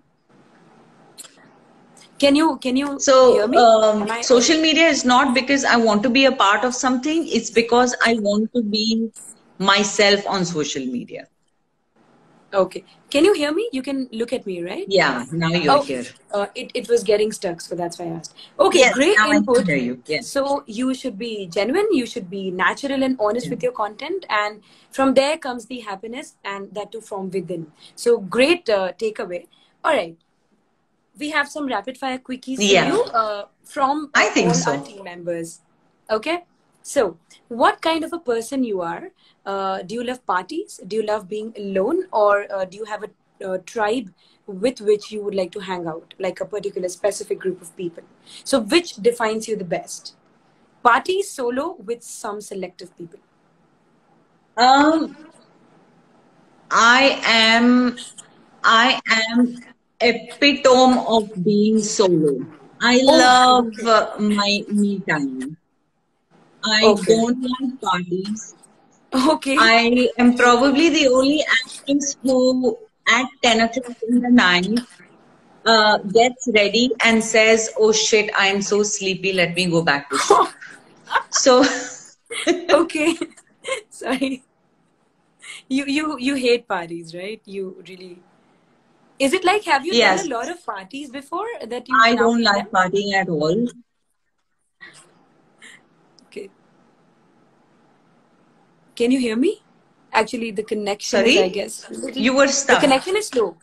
[2.18, 6.10] Can you can you so um, I, social media is not because I want to
[6.10, 7.28] be a part of something.
[7.28, 9.12] It's because I want to be
[9.60, 11.28] myself on social media.
[12.54, 12.84] Okay.
[13.10, 13.68] Can you hear me?
[13.72, 14.86] You can look at me, right?
[14.88, 16.04] Yeah, now you're Oh, here.
[16.32, 18.36] Uh, it, it was getting stuck, so that's why I asked.
[18.60, 19.68] Okay, Yes, great now I can input.
[19.68, 20.04] you.
[20.06, 20.28] Yes.
[20.28, 24.62] So you should be genuine, you should be natural and honest with your content, and
[24.92, 27.72] from there comes the happiness, and that too from within.
[27.96, 29.48] So great uh, takeaway.
[29.84, 30.16] All right,
[31.18, 32.90] we have some rapid fire quickies Yeah.
[32.90, 34.72] for you uh, from I think all so.
[34.78, 35.62] our team members.
[36.10, 36.44] Okay,
[36.84, 37.18] so
[37.50, 39.10] what kind of a person you are?
[39.46, 40.80] Uh, do you love parties?
[40.88, 43.12] Do you love being alone, or uh, do you have a,
[43.50, 44.12] uh tribe
[44.48, 48.04] with which you would like to hang out, like a particular specific group of people?
[48.44, 50.16] So, which defines you the best?
[50.84, 53.20] Party, solo, with some selective people.
[54.58, 55.16] Um,
[56.72, 57.98] I am,
[58.64, 59.62] I am
[60.02, 62.46] epitome of being solo.
[62.82, 64.14] I Oh, love okay.
[64.20, 65.58] my me time.
[66.64, 67.04] I Okay.
[67.08, 68.56] don't like parties.
[69.14, 69.58] Okay.
[69.58, 74.80] I am probably the only actress who, at 10 o'clock in the night,
[75.66, 80.10] uh, gets ready and says, Oh shit, I am so sleepy, let me go back
[80.10, 80.50] to sleep.
[81.32, 81.64] So,
[82.70, 83.16] okay.
[83.90, 84.44] Sorry.
[85.68, 87.42] You you you hate parties, right?
[87.46, 88.22] You really.
[89.20, 92.16] Is it like have you yes, done a lot of parties before that you I
[92.16, 92.72] don't like them?
[92.72, 93.68] partying at all.
[96.28, 96.50] Okay.
[98.96, 99.62] Can you hear me?
[100.12, 101.50] Actually, the connection is, I Sorry?
[101.50, 101.86] guess.
[102.14, 102.80] You were stuck.
[102.80, 103.58] The connection is slow.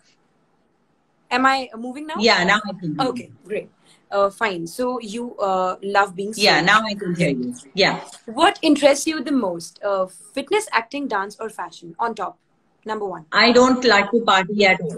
[1.30, 2.16] Am I moving now?
[2.18, 3.08] Yeah, now I can hear you.
[3.10, 3.70] Okay, great.
[4.10, 4.66] Uh, fine.
[4.66, 7.54] So you uh, love being Yeah, now I can hear you.
[7.74, 8.00] Yeah.
[8.26, 9.78] What interests you the most?
[9.84, 11.94] Uh, fitness, acting, dance, or fashion?
[12.00, 12.36] On top,
[12.84, 13.26] number one.
[13.30, 14.96] I don't like to party at all.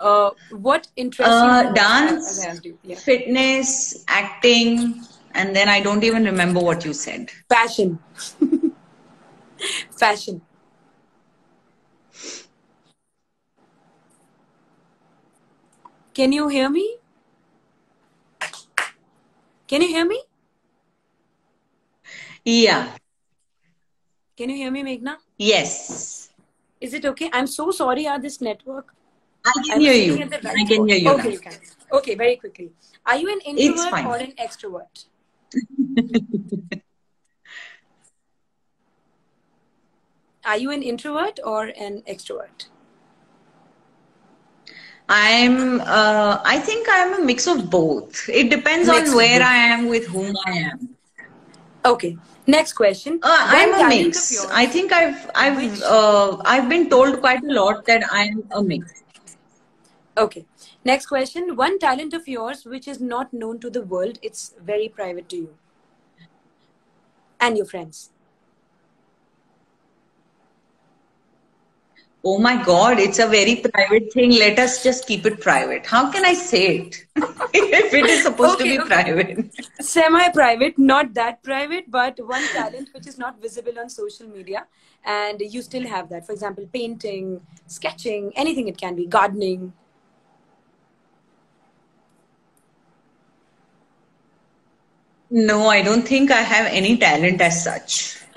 [0.00, 2.46] Uh, what interests you Uh, dance,
[2.82, 2.96] yeah.
[2.96, 5.04] fitness, acting,
[5.34, 7.30] and then I don't even remember what you said.
[7.48, 7.98] Fashion.
[9.98, 10.42] Fashion.
[16.14, 16.96] Can you hear me?
[19.66, 20.22] Can you hear me?
[22.44, 22.88] Yeah.
[24.36, 25.16] Can you hear me, Meghna?
[25.38, 26.30] Yes.
[26.80, 27.30] Is it okay?
[27.32, 28.94] I'm so sorry, are this network.
[29.44, 30.16] I can hear you.
[30.16, 31.38] the I can hear you Okay.
[31.92, 32.72] Okay, very quickly.
[33.06, 35.06] Are you an introvert or an extrovert?
[40.44, 42.66] Are you an introvert or an extrovert?
[45.08, 48.28] I'm, uh, I think I'm a mix of both.
[48.28, 49.42] It depends Mix on where.
[49.42, 50.96] I am with whom I am.
[51.84, 52.16] Okay.
[52.46, 53.18] Next question.
[53.22, 54.32] Uh, I'm a mix.
[54.32, 58.62] yours I think I've, I've, uh, I've been told quite a lot that I'm a
[58.62, 59.02] mix.
[60.16, 60.44] Okay.
[60.84, 61.56] Next question.
[61.56, 65.36] One talent of yours which is not known to the world, it's very private to
[65.36, 65.54] you
[67.40, 68.10] and your friends.
[72.22, 74.32] Oh my God, it's a very private thing.
[74.32, 75.86] Let us just keep it private.
[75.86, 77.06] How can I say it
[77.54, 78.88] if it is supposed to be okay.
[78.88, 79.54] private?
[79.80, 84.66] Semi private, not that private, but one talent which is not visible on social media
[85.06, 86.26] and you still have that.
[86.26, 89.72] For example, painting, sketching, anything it can be, gardening.
[95.30, 98.16] No, I don't think I have any talent as such.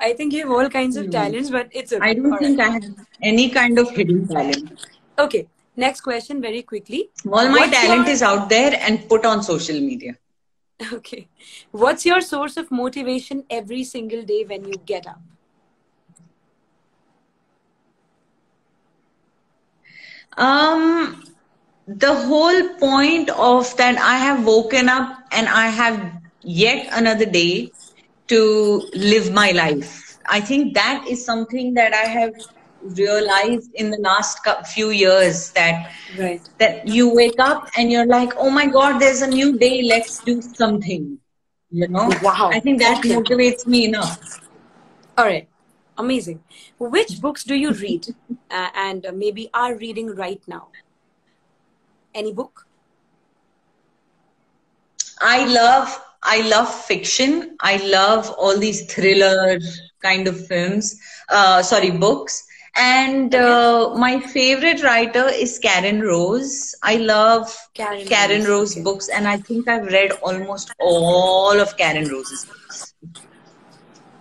[0.00, 2.02] I think you have all kinds of talents, but it's okay.
[2.02, 2.70] I don't All think right.
[2.70, 4.80] I have any kind of hidden talent.
[5.18, 5.46] Okay.
[5.76, 7.10] Next question, very quickly.
[7.30, 10.16] All my What's talent your is out there and put on social media.
[10.92, 11.28] okay?
[11.70, 15.20] What's your source of motivation every single day when you get up?
[20.36, 21.22] Um,
[21.98, 26.12] the whole point of that I have woken up and I have
[26.42, 27.72] yet another day
[28.28, 30.18] to live my life.
[30.28, 32.32] I think that is something that I have
[32.96, 34.38] realized in the last
[34.74, 36.40] few years that Right.
[36.58, 39.82] that you wake up and you're like, oh my God, there's a new day.
[39.82, 41.18] Let's do something.
[41.70, 42.50] You know, Wow.
[42.52, 43.14] I think that Okay.
[43.14, 44.18] motivates me enough.
[45.16, 45.48] All right.
[45.98, 46.42] Amazing.
[46.78, 48.06] Which books do you read
[48.50, 50.68] uh, and uh, maybe are reading right now?
[52.14, 52.66] Any book?
[55.20, 57.56] I love I love fiction.
[57.60, 59.58] I love all these thriller
[60.02, 61.00] kind of films.
[61.28, 62.44] Uh, sorry, books.
[62.76, 66.74] And uh, my favorite writer is Karen Rose.
[66.82, 68.76] I love Karen Karen Rose.
[68.76, 72.94] Rose books, and I think I've read almost all of Karen Rose's books.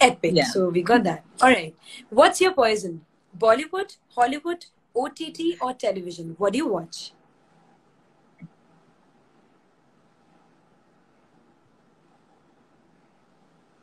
[0.02, 0.32] Epic.
[0.36, 0.46] Yeah.
[0.46, 1.24] So we got that.
[1.42, 1.74] All right.
[2.10, 3.06] What's your poison?
[3.38, 4.66] Bollywood, Hollywood,
[4.96, 6.36] OTT, or television?
[6.38, 7.14] What do you watch?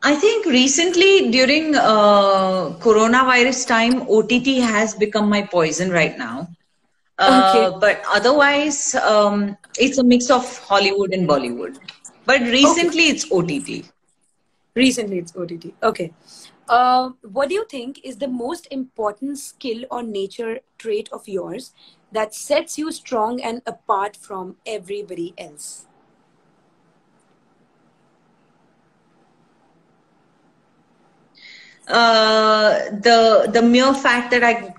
[0.02, 6.48] I think recently during uh, coronavirus time, OTT has become my poison right now.
[7.18, 7.78] Uh, okay.
[7.80, 11.78] But otherwise, um, it's a mix of Hollywood and Bollywood.
[12.26, 13.10] But recently, okay.
[13.10, 13.90] it's OTT.
[14.76, 15.74] Recently, it's OTT.
[15.82, 16.12] Okay.
[16.68, 21.72] Uh, what do you think is the most important skill or nature trait of yours
[22.12, 25.87] that sets you strong and apart from everybody else?
[31.88, 34.74] Uh, the the mere fact that I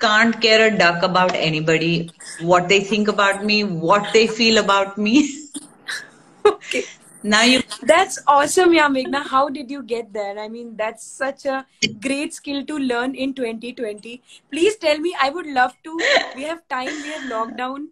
[0.00, 2.10] can't care a duck about anybody,
[2.40, 5.48] what they think about me, what they feel about me.
[6.46, 6.84] okay.
[7.22, 7.62] Now you.
[7.82, 9.22] That's awesome, yeah, Meghna.
[9.26, 10.38] How did you get there?
[10.38, 11.66] I mean, that's such a
[12.00, 14.22] great skill to learn in 2020.
[14.50, 15.14] Please tell me.
[15.20, 15.98] I would love to.
[16.36, 17.02] We have time.
[17.02, 17.88] We have lockdown.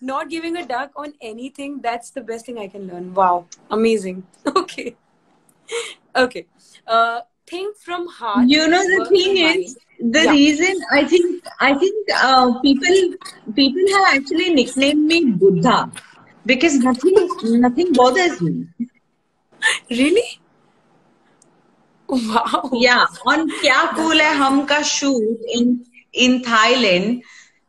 [0.00, 1.80] Not giving a duck on anything.
[1.82, 3.14] That's the best thing I can learn.
[3.14, 4.24] Wow, amazing.
[4.56, 4.96] Okay.
[6.16, 6.46] Okay.
[6.86, 7.20] Uh,
[7.50, 8.48] think from heart.
[8.48, 10.30] You know the thing is the yeah.
[10.30, 13.00] reason I think I think uh, people
[13.54, 15.90] people have actually nicknamed me Buddha
[16.46, 17.28] because nothing
[17.66, 18.68] nothing bothers me.
[19.90, 20.28] Really?
[22.08, 22.70] Wow.
[22.72, 27.22] Yeah, on Kya Cool Hai Hum ka shoot in in Thailand.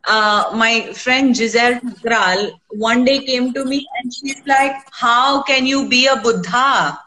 [0.04, 2.52] Uh, my friend Giselle Kral
[2.86, 6.98] one day came to me and she's like, "How can you be a Buddha?"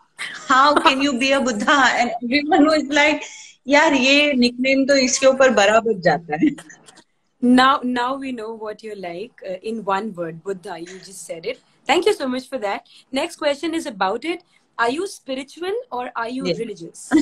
[0.48, 1.84] how can you be a Buddha?
[2.00, 3.24] And everyone was like,
[3.68, 6.56] यार ये nickname तो इसके ऊपर बराबर जाता है
[7.42, 11.46] now now we know what you're like uh, in one word buddha you just said
[11.52, 12.90] it thank you so much for that
[13.20, 14.44] next question is about it
[14.78, 16.60] are you spiritual or are you yes.
[16.60, 17.10] religious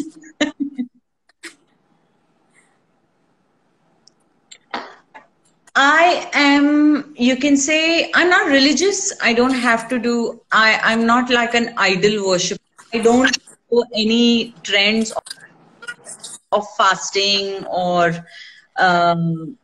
[5.80, 9.14] I am, you can say, I'm not religious.
[9.22, 12.60] I don't have to do, I, I'm not like an idol worship.
[12.93, 13.37] I don't
[13.69, 15.13] follow any trends
[16.53, 18.15] of fasting or,
[18.77, 19.57] um,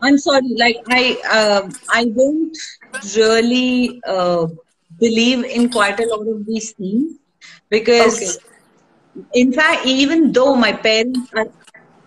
[0.00, 2.56] I'm sorry, like I, uh, I don't
[3.16, 4.46] really uh,
[4.98, 7.18] believe in quite a lot of these things
[7.68, 8.38] because,
[9.16, 9.26] okay.
[9.34, 11.48] in fact, even though my parents are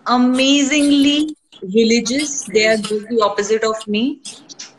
[0.06, 2.44] amazingly religious.
[2.44, 4.22] They are the opposite of me.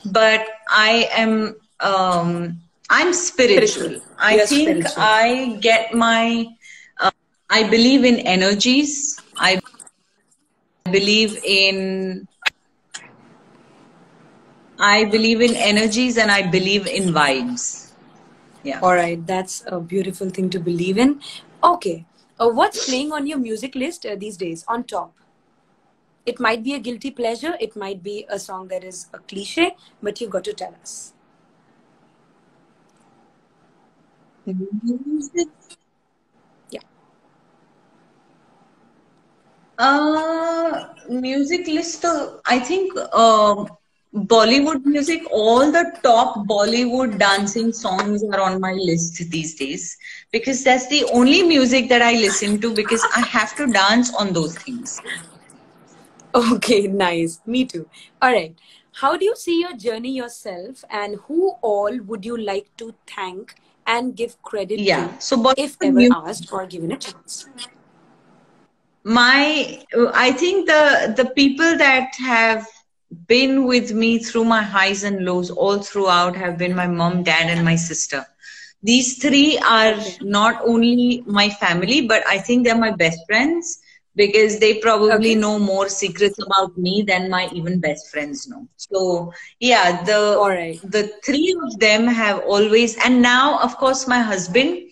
[0.05, 3.67] But I am um, I'm spiritual.
[3.67, 4.01] spiritual.
[4.17, 4.93] I think spiritual.
[4.97, 6.47] I get my
[6.99, 7.11] uh,
[7.49, 9.19] I believe in energies.
[9.35, 9.59] I
[10.91, 12.27] believe in
[14.79, 17.91] I believe in energies and I believe in vibes.
[18.63, 18.79] Yeah.
[18.81, 21.21] All right, that's a beautiful thing to believe in.
[21.63, 22.05] Okay.
[22.39, 25.13] Uh, what's playing on your music list uh, these days on top?
[26.25, 29.75] It might be a guilty pleasure, it might be a song that is a cliche,
[30.03, 31.13] but you've got to tell us.
[34.35, 34.36] Music.
[36.69, 36.81] Yeah.
[39.77, 42.03] Uh, music list.
[42.05, 43.65] Uh, I think uh,
[44.13, 45.21] Bollywood music.
[45.31, 49.97] All the top Bollywood dancing songs are on my list these days
[50.31, 54.33] because that's the only music that I listen to because I have to dance on
[54.33, 55.01] those things.
[56.33, 57.39] Okay, nice.
[57.45, 57.87] Me too.
[58.21, 58.55] All right.
[59.01, 63.55] How do you see your journey yourself and who all would you like to thank
[63.87, 65.07] and give credit yeah.
[65.07, 67.47] to so if ever you, asked or given a chance?
[69.03, 69.83] My
[70.13, 72.67] I think the the people that have
[73.27, 77.49] been with me through my highs and lows all throughout have been my mom, dad,
[77.49, 78.25] and my sister.
[78.83, 83.79] These three are not only my family, but I think they're my best friends
[84.17, 85.35] because they probably okay.
[85.35, 88.67] know more secrets about me than my even best friends know.
[88.75, 90.21] So yeah, the
[90.83, 94.89] the three of them have always and now of course my husband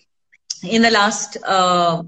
[0.62, 2.02] in the last uh,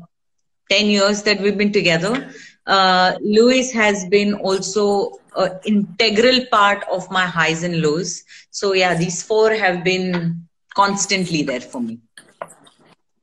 [0.71, 2.31] 10 years that we've been together
[2.69, 8.23] uh, Luis has been also an integral part of my highs and lows.
[8.51, 11.99] So yeah, these four have been constantly there for me.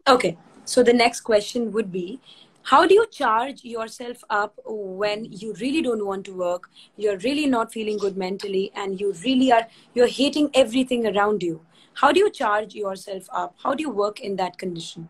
[0.07, 0.37] Okay.
[0.65, 2.19] So the next question would be
[2.69, 7.45] how do you charge yourself up when you really don't want to work you're really
[7.45, 11.61] not feeling good mentally and you really are you're hating everything around you?
[11.93, 13.53] How do you charge yourself up?
[13.63, 15.07] How do you work in that condition?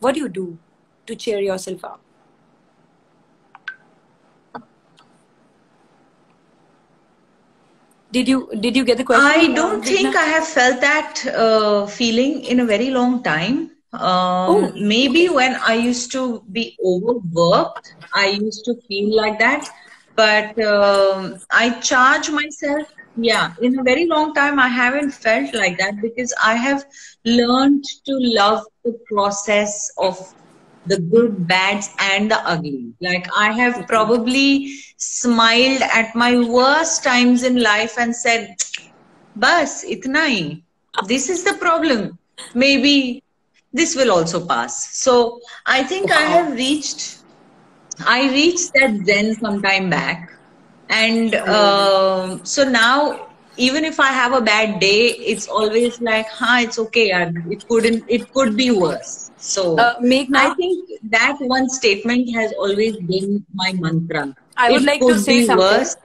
[0.00, 0.58] What do you do
[1.06, 2.00] to cheer yourself up?
[8.10, 9.26] Did you did you get the question?
[9.26, 14.50] I don't think i have felt that uh, feeling in a very long time um,
[14.50, 19.68] oh, maybe when I used to be overworked, I used to feel like that.
[20.14, 22.88] But um, I charge myself.
[23.16, 26.84] Yeah, in a very long time, I haven't felt like that because I have
[27.24, 30.18] learned to love the process of
[30.86, 32.92] the good, bads, and the ugly.
[33.00, 38.54] Like I have probably smiled at my worst times in life and said,
[39.34, 40.62] "Bas, itna hi.
[41.06, 42.18] This is the problem.
[42.54, 43.22] Maybe
[43.76, 46.16] this will also pass." So I think wow.
[46.16, 47.18] I have reached.
[48.06, 50.30] I reached that Zen some time back,
[50.88, 56.58] and uh, so now even if I have a bad day, it's always like, "Huh,
[56.60, 57.10] it's okay.
[57.50, 58.04] It couldn't.
[58.08, 63.44] It could be worse." So uh, Meghna, I think that one statement has always been
[63.54, 64.34] my mantra.
[64.56, 65.78] I would it like to say something.
[65.78, 65.96] Worse,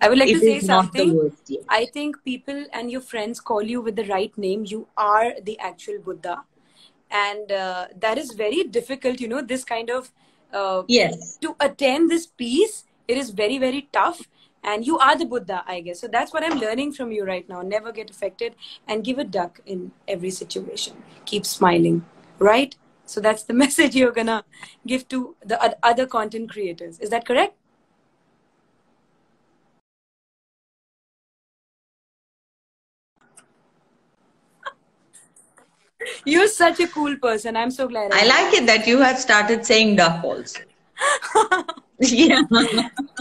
[0.00, 1.32] I would like to say something.
[1.68, 4.64] I think people and your friends call you with the right name.
[4.66, 6.42] You are the actual Buddha,
[7.10, 9.20] and uh, that is very difficult.
[9.20, 10.10] You know, this kind of
[10.52, 12.84] uh, yes to attain this peace.
[13.08, 14.28] It is very very tough,
[14.64, 16.00] and you are the Buddha, I guess.
[16.00, 17.62] So that's what I'm learning from you right now.
[17.62, 18.54] Never get affected,
[18.88, 21.02] and give a duck in every situation.
[21.24, 22.04] Keep smiling
[22.38, 22.74] right?
[23.04, 24.44] So that's the message you're gonna
[24.86, 26.98] give to the other content creators.
[26.98, 27.54] Is that correct?
[36.24, 37.56] You're such a cool person.
[37.56, 38.12] I'm so glad.
[38.12, 40.60] I, I like it that you have started saying duck also.
[41.98, 42.42] yeah.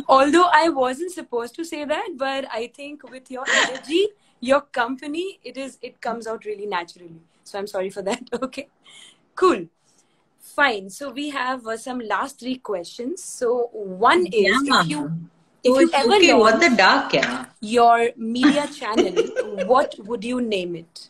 [0.08, 4.08] Although I wasn't supposed to say that, but I think with your energy,
[4.40, 7.22] your company, it is it comes out really naturally.
[7.44, 8.24] So I'm sorry for that.
[8.44, 8.68] Okay.
[9.36, 9.68] Cool.
[10.40, 10.90] Fine.
[10.90, 13.24] So we have uh, some last three questions.
[13.24, 14.82] So one is yeah.
[14.82, 15.30] if you
[15.64, 17.46] if you ever okay, what the dark yeah.
[17.60, 19.14] your media channel,
[19.66, 21.10] what would you name it?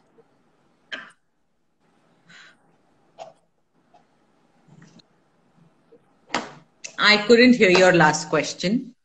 [6.98, 8.96] I couldn't hear your last question.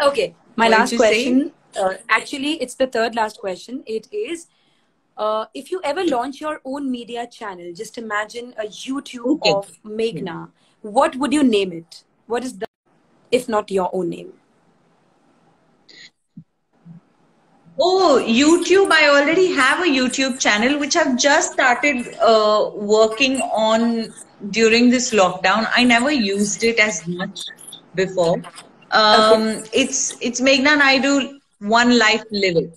[0.00, 1.52] Okay, my what last question.
[1.78, 3.82] Uh, actually, it's the third last question.
[3.86, 4.46] It is
[5.16, 9.52] uh, if you ever launch your own media channel, just imagine a YouTube okay.
[9.52, 10.50] of Meghna.
[10.82, 12.04] What would you name it?
[12.26, 12.66] What is the,
[13.30, 14.32] if not your own name?
[17.78, 18.90] Oh, YouTube.
[18.90, 24.12] I already have a YouTube channel which I've just started uh, working on
[24.50, 25.68] during this lockdown.
[25.74, 27.44] I never used it as much
[27.94, 28.42] before.
[28.90, 29.68] Um, okay.
[29.72, 32.72] It's it's Meghna Naidu One Life Living.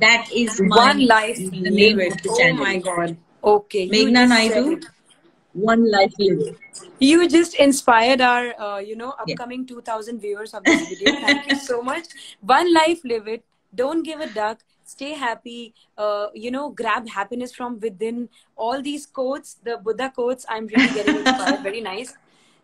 [0.00, 2.26] That is one life lived.
[2.28, 3.16] Oh my god.
[3.42, 3.88] Okay.
[3.88, 4.80] Meghna Naidu.
[5.52, 6.56] One life lived.
[7.00, 9.74] You just inspired our, uh, you know, upcoming yeah.
[9.74, 11.12] 2,000 viewers of this video.
[11.20, 12.04] Thank you so much.
[12.40, 13.44] One life, live it.
[13.74, 14.60] Don't give a duck.
[14.90, 15.74] Stay happy.
[15.96, 18.28] Uh, you know, grab happiness from within.
[18.56, 21.62] All these quotes, the Buddha quotes, I'm really getting inspired.
[21.62, 22.14] Very nice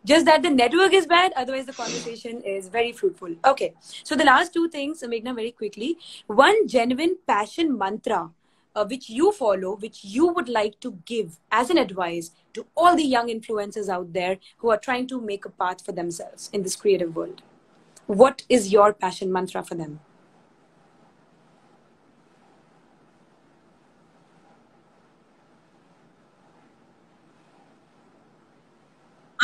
[0.07, 3.73] just that the network is bad otherwise the conversation is very fruitful okay
[4.05, 5.99] so the last two things Meghna very quickly
[6.29, 8.31] one genuine passion mantra
[8.77, 12.95] uh, which you follow which you would like to give as an advice to all
[12.95, 16.63] the young influencers out there who are trying to make a path for themselves in
[16.63, 17.43] this creative world
[18.07, 19.99] what is your passion mantra for them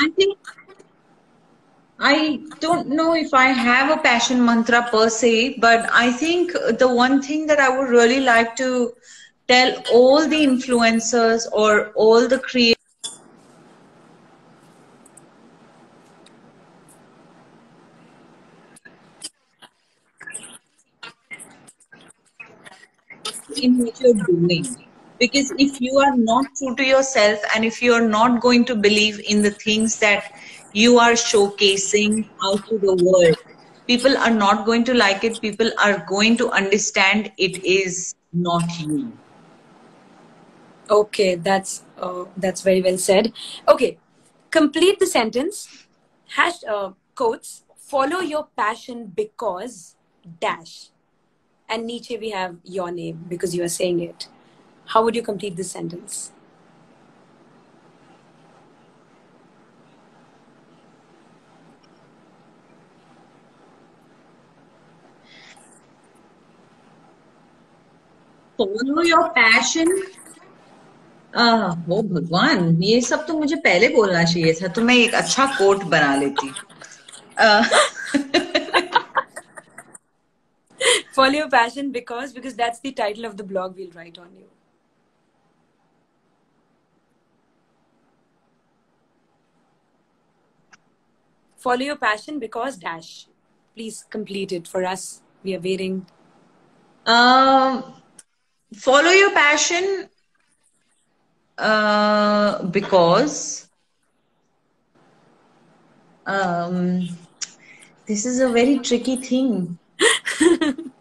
[0.03, 0.39] I think
[2.01, 6.51] I don't know if I have a passion mantra per se, but I think
[6.81, 8.93] the one thing that I would really like to
[9.47, 12.77] tell all the influencers or all the creators
[23.63, 24.92] in what you're doing
[25.23, 28.75] because if you are not true to yourself and if you are not going to
[28.75, 30.33] believe in the things that
[30.73, 33.43] you are showcasing out to the world
[33.87, 35.41] people are not going to like it.
[35.41, 39.13] People are going to understand it is not you.
[40.91, 43.33] Okay that's uh, that's very well said.
[43.69, 43.99] Okay
[44.51, 45.87] complete the sentence.
[46.37, 49.97] Hash uh, quotes follow your passion because
[50.41, 50.89] dash.
[51.69, 54.29] And Nietzsche we have your name because you are saying it
[54.88, 56.32] how would you complete this sentence?
[68.58, 69.88] Follow your passion.
[71.36, 71.46] आ,
[71.92, 75.84] ओ भगवान ये सब तो मुझे पहले बोलना चाहिए था तो मैं एक अच्छा कोट
[75.94, 76.52] बना लेती
[81.18, 84.48] follow your passion because because that's the title of the blog we'll write on you
[91.63, 93.11] Follow your passion because dash
[93.75, 96.05] please complete it for us we are waiting
[97.07, 97.83] um
[98.75, 100.09] follow your passion
[101.59, 103.69] uh, because
[106.27, 107.09] Um,
[108.07, 109.79] this is a very tricky thing.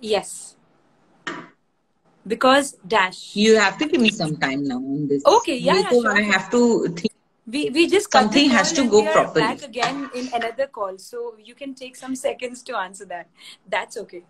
[0.00, 0.55] yes.
[2.26, 3.36] Because dash.
[3.36, 5.24] You have to give me some time now on this.
[5.24, 6.16] Okay, yeah, yeah sure.
[6.16, 7.12] I have to think.
[7.46, 9.46] We, we just something has to go properly.
[9.46, 13.28] Back again in another call, so you can take some seconds to answer that.
[13.68, 14.24] That's okay.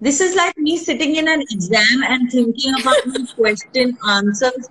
[0.00, 4.68] This is like me sitting in an exam and thinking about my question answers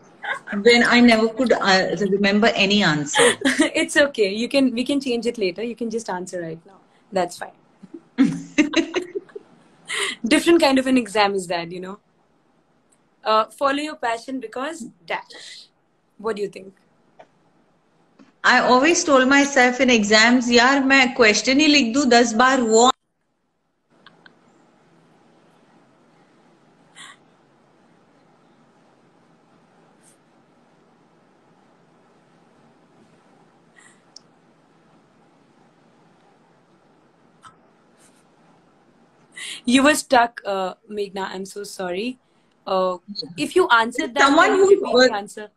[0.62, 3.34] when I never could uh, remember any answer.
[3.82, 4.32] it's okay.
[4.32, 5.62] You can we can change it later.
[5.62, 6.78] You can just answer right now.
[7.12, 7.52] That's fine.
[10.26, 11.98] Different kind of an exam is that, you know.
[13.24, 15.68] Uh, follow your passion because dash.
[16.18, 16.74] What do you think?
[18.44, 22.90] I always told myself in exams, यार मैं question ही लिख दूँ दस बार वो
[39.66, 41.30] you were stuck, uh, Meghna.
[41.30, 42.20] I'm so sorry.
[42.66, 42.97] Uh,
[43.38, 45.49] if you answered that, someone who would answer.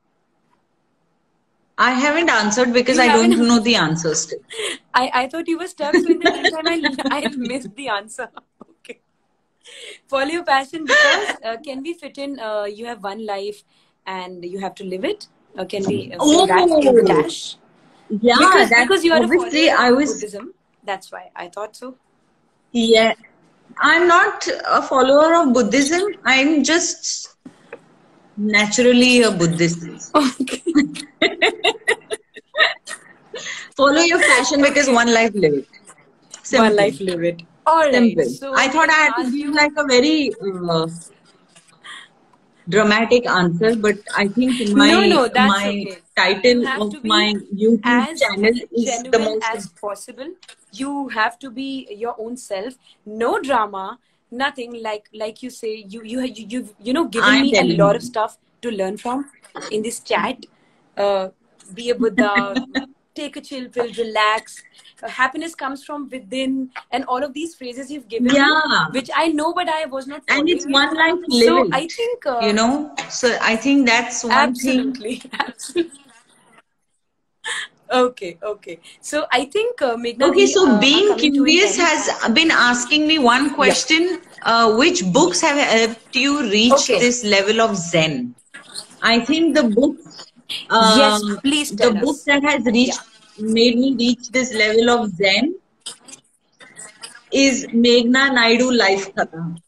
[1.78, 4.32] I haven't answered because you I don't know the answers.
[4.94, 6.66] I, I thought you were stuck, so in the meantime,
[7.10, 8.30] I, I missed the answer.
[8.80, 9.00] Okay.
[10.06, 12.40] Follow your passion because uh, can we fit in?
[12.40, 13.62] Uh, you have one life
[14.06, 15.28] and you have to live it.
[15.56, 16.46] Uh, can we uh, oh.
[16.46, 17.56] that dash?
[18.08, 20.54] Yeah, because, because you are obviously I was Buddhism.
[20.84, 21.96] That's why I thought so.
[22.72, 23.14] Yeah,
[23.78, 26.02] I'm not a follower of Buddhism.
[26.24, 27.36] I'm just
[28.36, 30.10] naturally a Buddhist.
[30.14, 30.62] Okay.
[33.76, 35.68] Follow your passion because one life live it.
[36.42, 36.68] Simple.
[36.68, 37.42] One life live it.
[37.66, 37.92] All right.
[37.92, 38.24] Simple.
[38.24, 40.86] So I thought I had to give like a very uh,
[42.68, 45.98] dramatic answer, but I think my no, no, my okay.
[46.16, 47.82] title of my YouTube
[48.18, 50.30] channel is the most as possible.
[50.72, 52.74] You have to be your own self.
[53.04, 53.98] No drama
[54.30, 54.82] nothing.
[54.82, 57.92] Like like you say you you you you've you know given I'm me a lot
[57.92, 57.96] you.
[57.96, 59.30] of stuff to learn from
[59.70, 60.46] in this chat.
[60.96, 61.28] Uh,
[61.74, 62.54] be a buddha
[63.14, 64.62] take a chill pill relax
[65.02, 68.44] happiness comes from within and all of these phrases you've given yeah.
[68.44, 72.26] me which i know but i was not and it's one life so i think
[72.26, 75.30] uh, you know so i think that's one absolutely thing.
[75.40, 75.90] absolutely
[77.88, 78.80] Okay, okay.
[79.00, 80.30] So I think uh, Meghna.
[80.30, 84.18] Okay, so uh, being curious has been asking me one question: yeah.
[84.42, 86.98] uh, Which books have helped you reach okay.
[86.98, 88.34] this level of Zen?
[89.02, 89.96] I think the book.
[90.70, 91.70] Um, yes, please.
[91.76, 92.02] the us.
[92.02, 93.15] book that has reached yeah.
[93.38, 95.54] Made me reach this level of Zen
[97.32, 99.60] is Meghna Naidu Life Katha.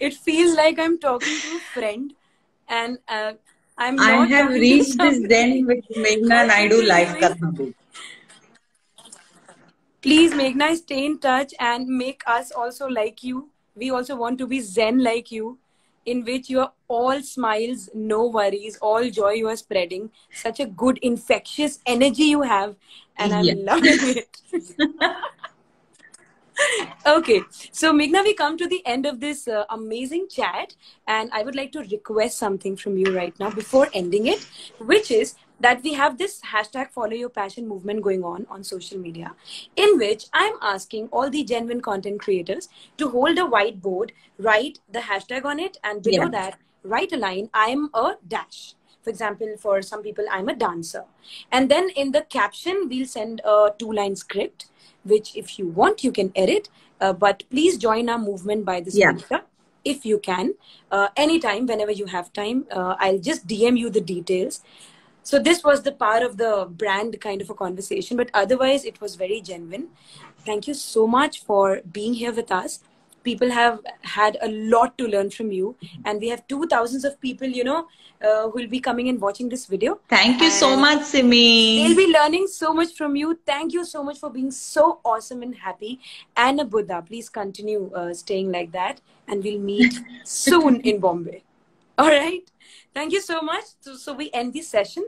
[0.00, 2.12] it feels like I'm talking to a friend,
[2.68, 3.32] and uh,
[3.78, 3.98] I'm.
[3.98, 7.74] I have reached this Zen with Meghna Naidu life Katha
[10.02, 13.50] Please, Meghna, stay in touch and make us also like you.
[13.74, 15.58] We also want to be Zen like you,
[16.06, 20.10] in which you are all smiles, no worries, all joy you are spreading.
[20.32, 22.76] Such a good, infectious energy you have,
[23.16, 23.54] and I'm yeah.
[23.56, 24.38] loving it.
[27.06, 30.74] okay so Meghna, we come to the end of this uh, amazing chat
[31.06, 34.46] and i would like to request something from you right now before ending it
[34.78, 35.34] which is
[35.64, 39.34] that we have this hashtag follow your passion movement going on on social media
[39.84, 42.68] in which i'm asking all the genuine content creators
[43.02, 44.10] to hold a whiteboard
[44.48, 46.36] write the hashtag on it and below yeah.
[46.38, 46.58] that
[46.94, 51.04] write a line i'm a dash for example for some people i'm a dancer
[51.52, 54.66] and then in the caption we'll send a two line script
[55.04, 56.68] which if you want you can edit
[57.00, 59.12] uh, but please join our movement by this yeah.
[59.84, 60.54] if you can
[60.90, 64.62] uh, anytime whenever you have time uh, i'll just dm you the details
[65.24, 69.00] so this was the part of the brand kind of a conversation but otherwise it
[69.00, 69.88] was very genuine.
[70.44, 72.80] Thank you so much for being here with us.
[73.22, 77.18] People have had a lot to learn from you and we have two thousands of
[77.22, 77.86] people you know
[78.22, 79.98] uh, who will be coming and watching this video.
[80.10, 81.78] Thank you so much simi.
[81.78, 83.38] they'll be learning so much from you.
[83.46, 86.00] Thank you so much for being so awesome and happy.
[86.36, 91.43] And a buddha please continue uh, staying like that and we'll meet soon in bombay
[91.98, 92.50] all right
[92.92, 95.06] thank you so much so, so we end this session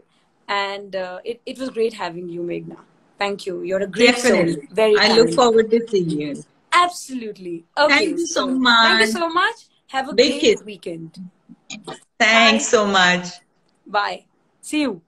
[0.49, 2.77] and uh, it, it was great having you meghna
[3.19, 4.55] thank you you're a great Definitely.
[4.55, 6.45] soul very i look forward to seeing you
[6.77, 7.65] Absolutely.
[7.77, 7.95] Okay.
[7.95, 8.89] Thank you so, so much.
[8.89, 9.57] Thank you so much.
[9.89, 10.63] Have a Big great kiss.
[10.63, 11.19] weekend.
[12.19, 12.71] Thanks Bye.
[12.71, 13.27] so much.
[13.87, 14.25] Bye.
[14.61, 15.01] See you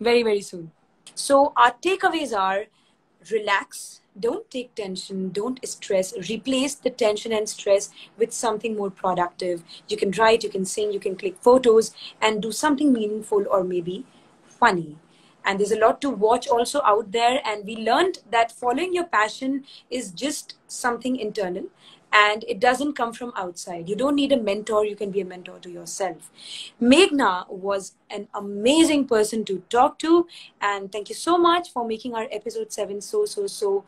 [0.00, 0.72] very, very soon.
[1.14, 2.64] So, our takeaways are
[3.30, 9.62] relax, don't take tension, don't stress, replace the tension and stress with something more productive.
[9.88, 13.64] You can write, you can sing, you can click photos and do something meaningful or
[13.64, 14.04] maybe
[14.46, 14.96] funny.
[15.44, 17.40] And there's a lot to watch also out there.
[17.44, 21.66] And we learned that following your passion is just something internal
[22.14, 23.88] and it doesn't come from outside.
[23.88, 26.30] You don't need a mentor, you can be a mentor to yourself.
[26.80, 30.28] Meghna was an amazing person to talk to,
[30.60, 33.84] and thank you so much for making our episode 7 so, so, so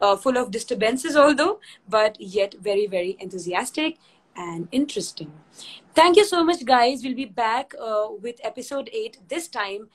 [0.00, 3.98] uh, full of disturbances, although, but yet very, very enthusiastic
[4.36, 5.32] and interesting.
[5.94, 7.02] Thank you so much, guys.
[7.02, 9.88] We'll be back uh, with episode 8 this time.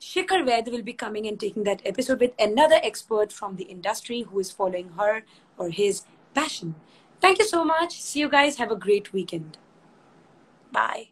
[0.00, 4.22] Shikhar Ved will be coming and taking that episode with another expert from the industry
[4.22, 5.22] who is following her
[5.56, 6.02] or his
[6.34, 6.74] passion.
[7.20, 8.02] Thank you so much.
[8.02, 8.56] See you guys.
[8.56, 9.58] Have a great weekend.
[10.72, 11.11] Bye.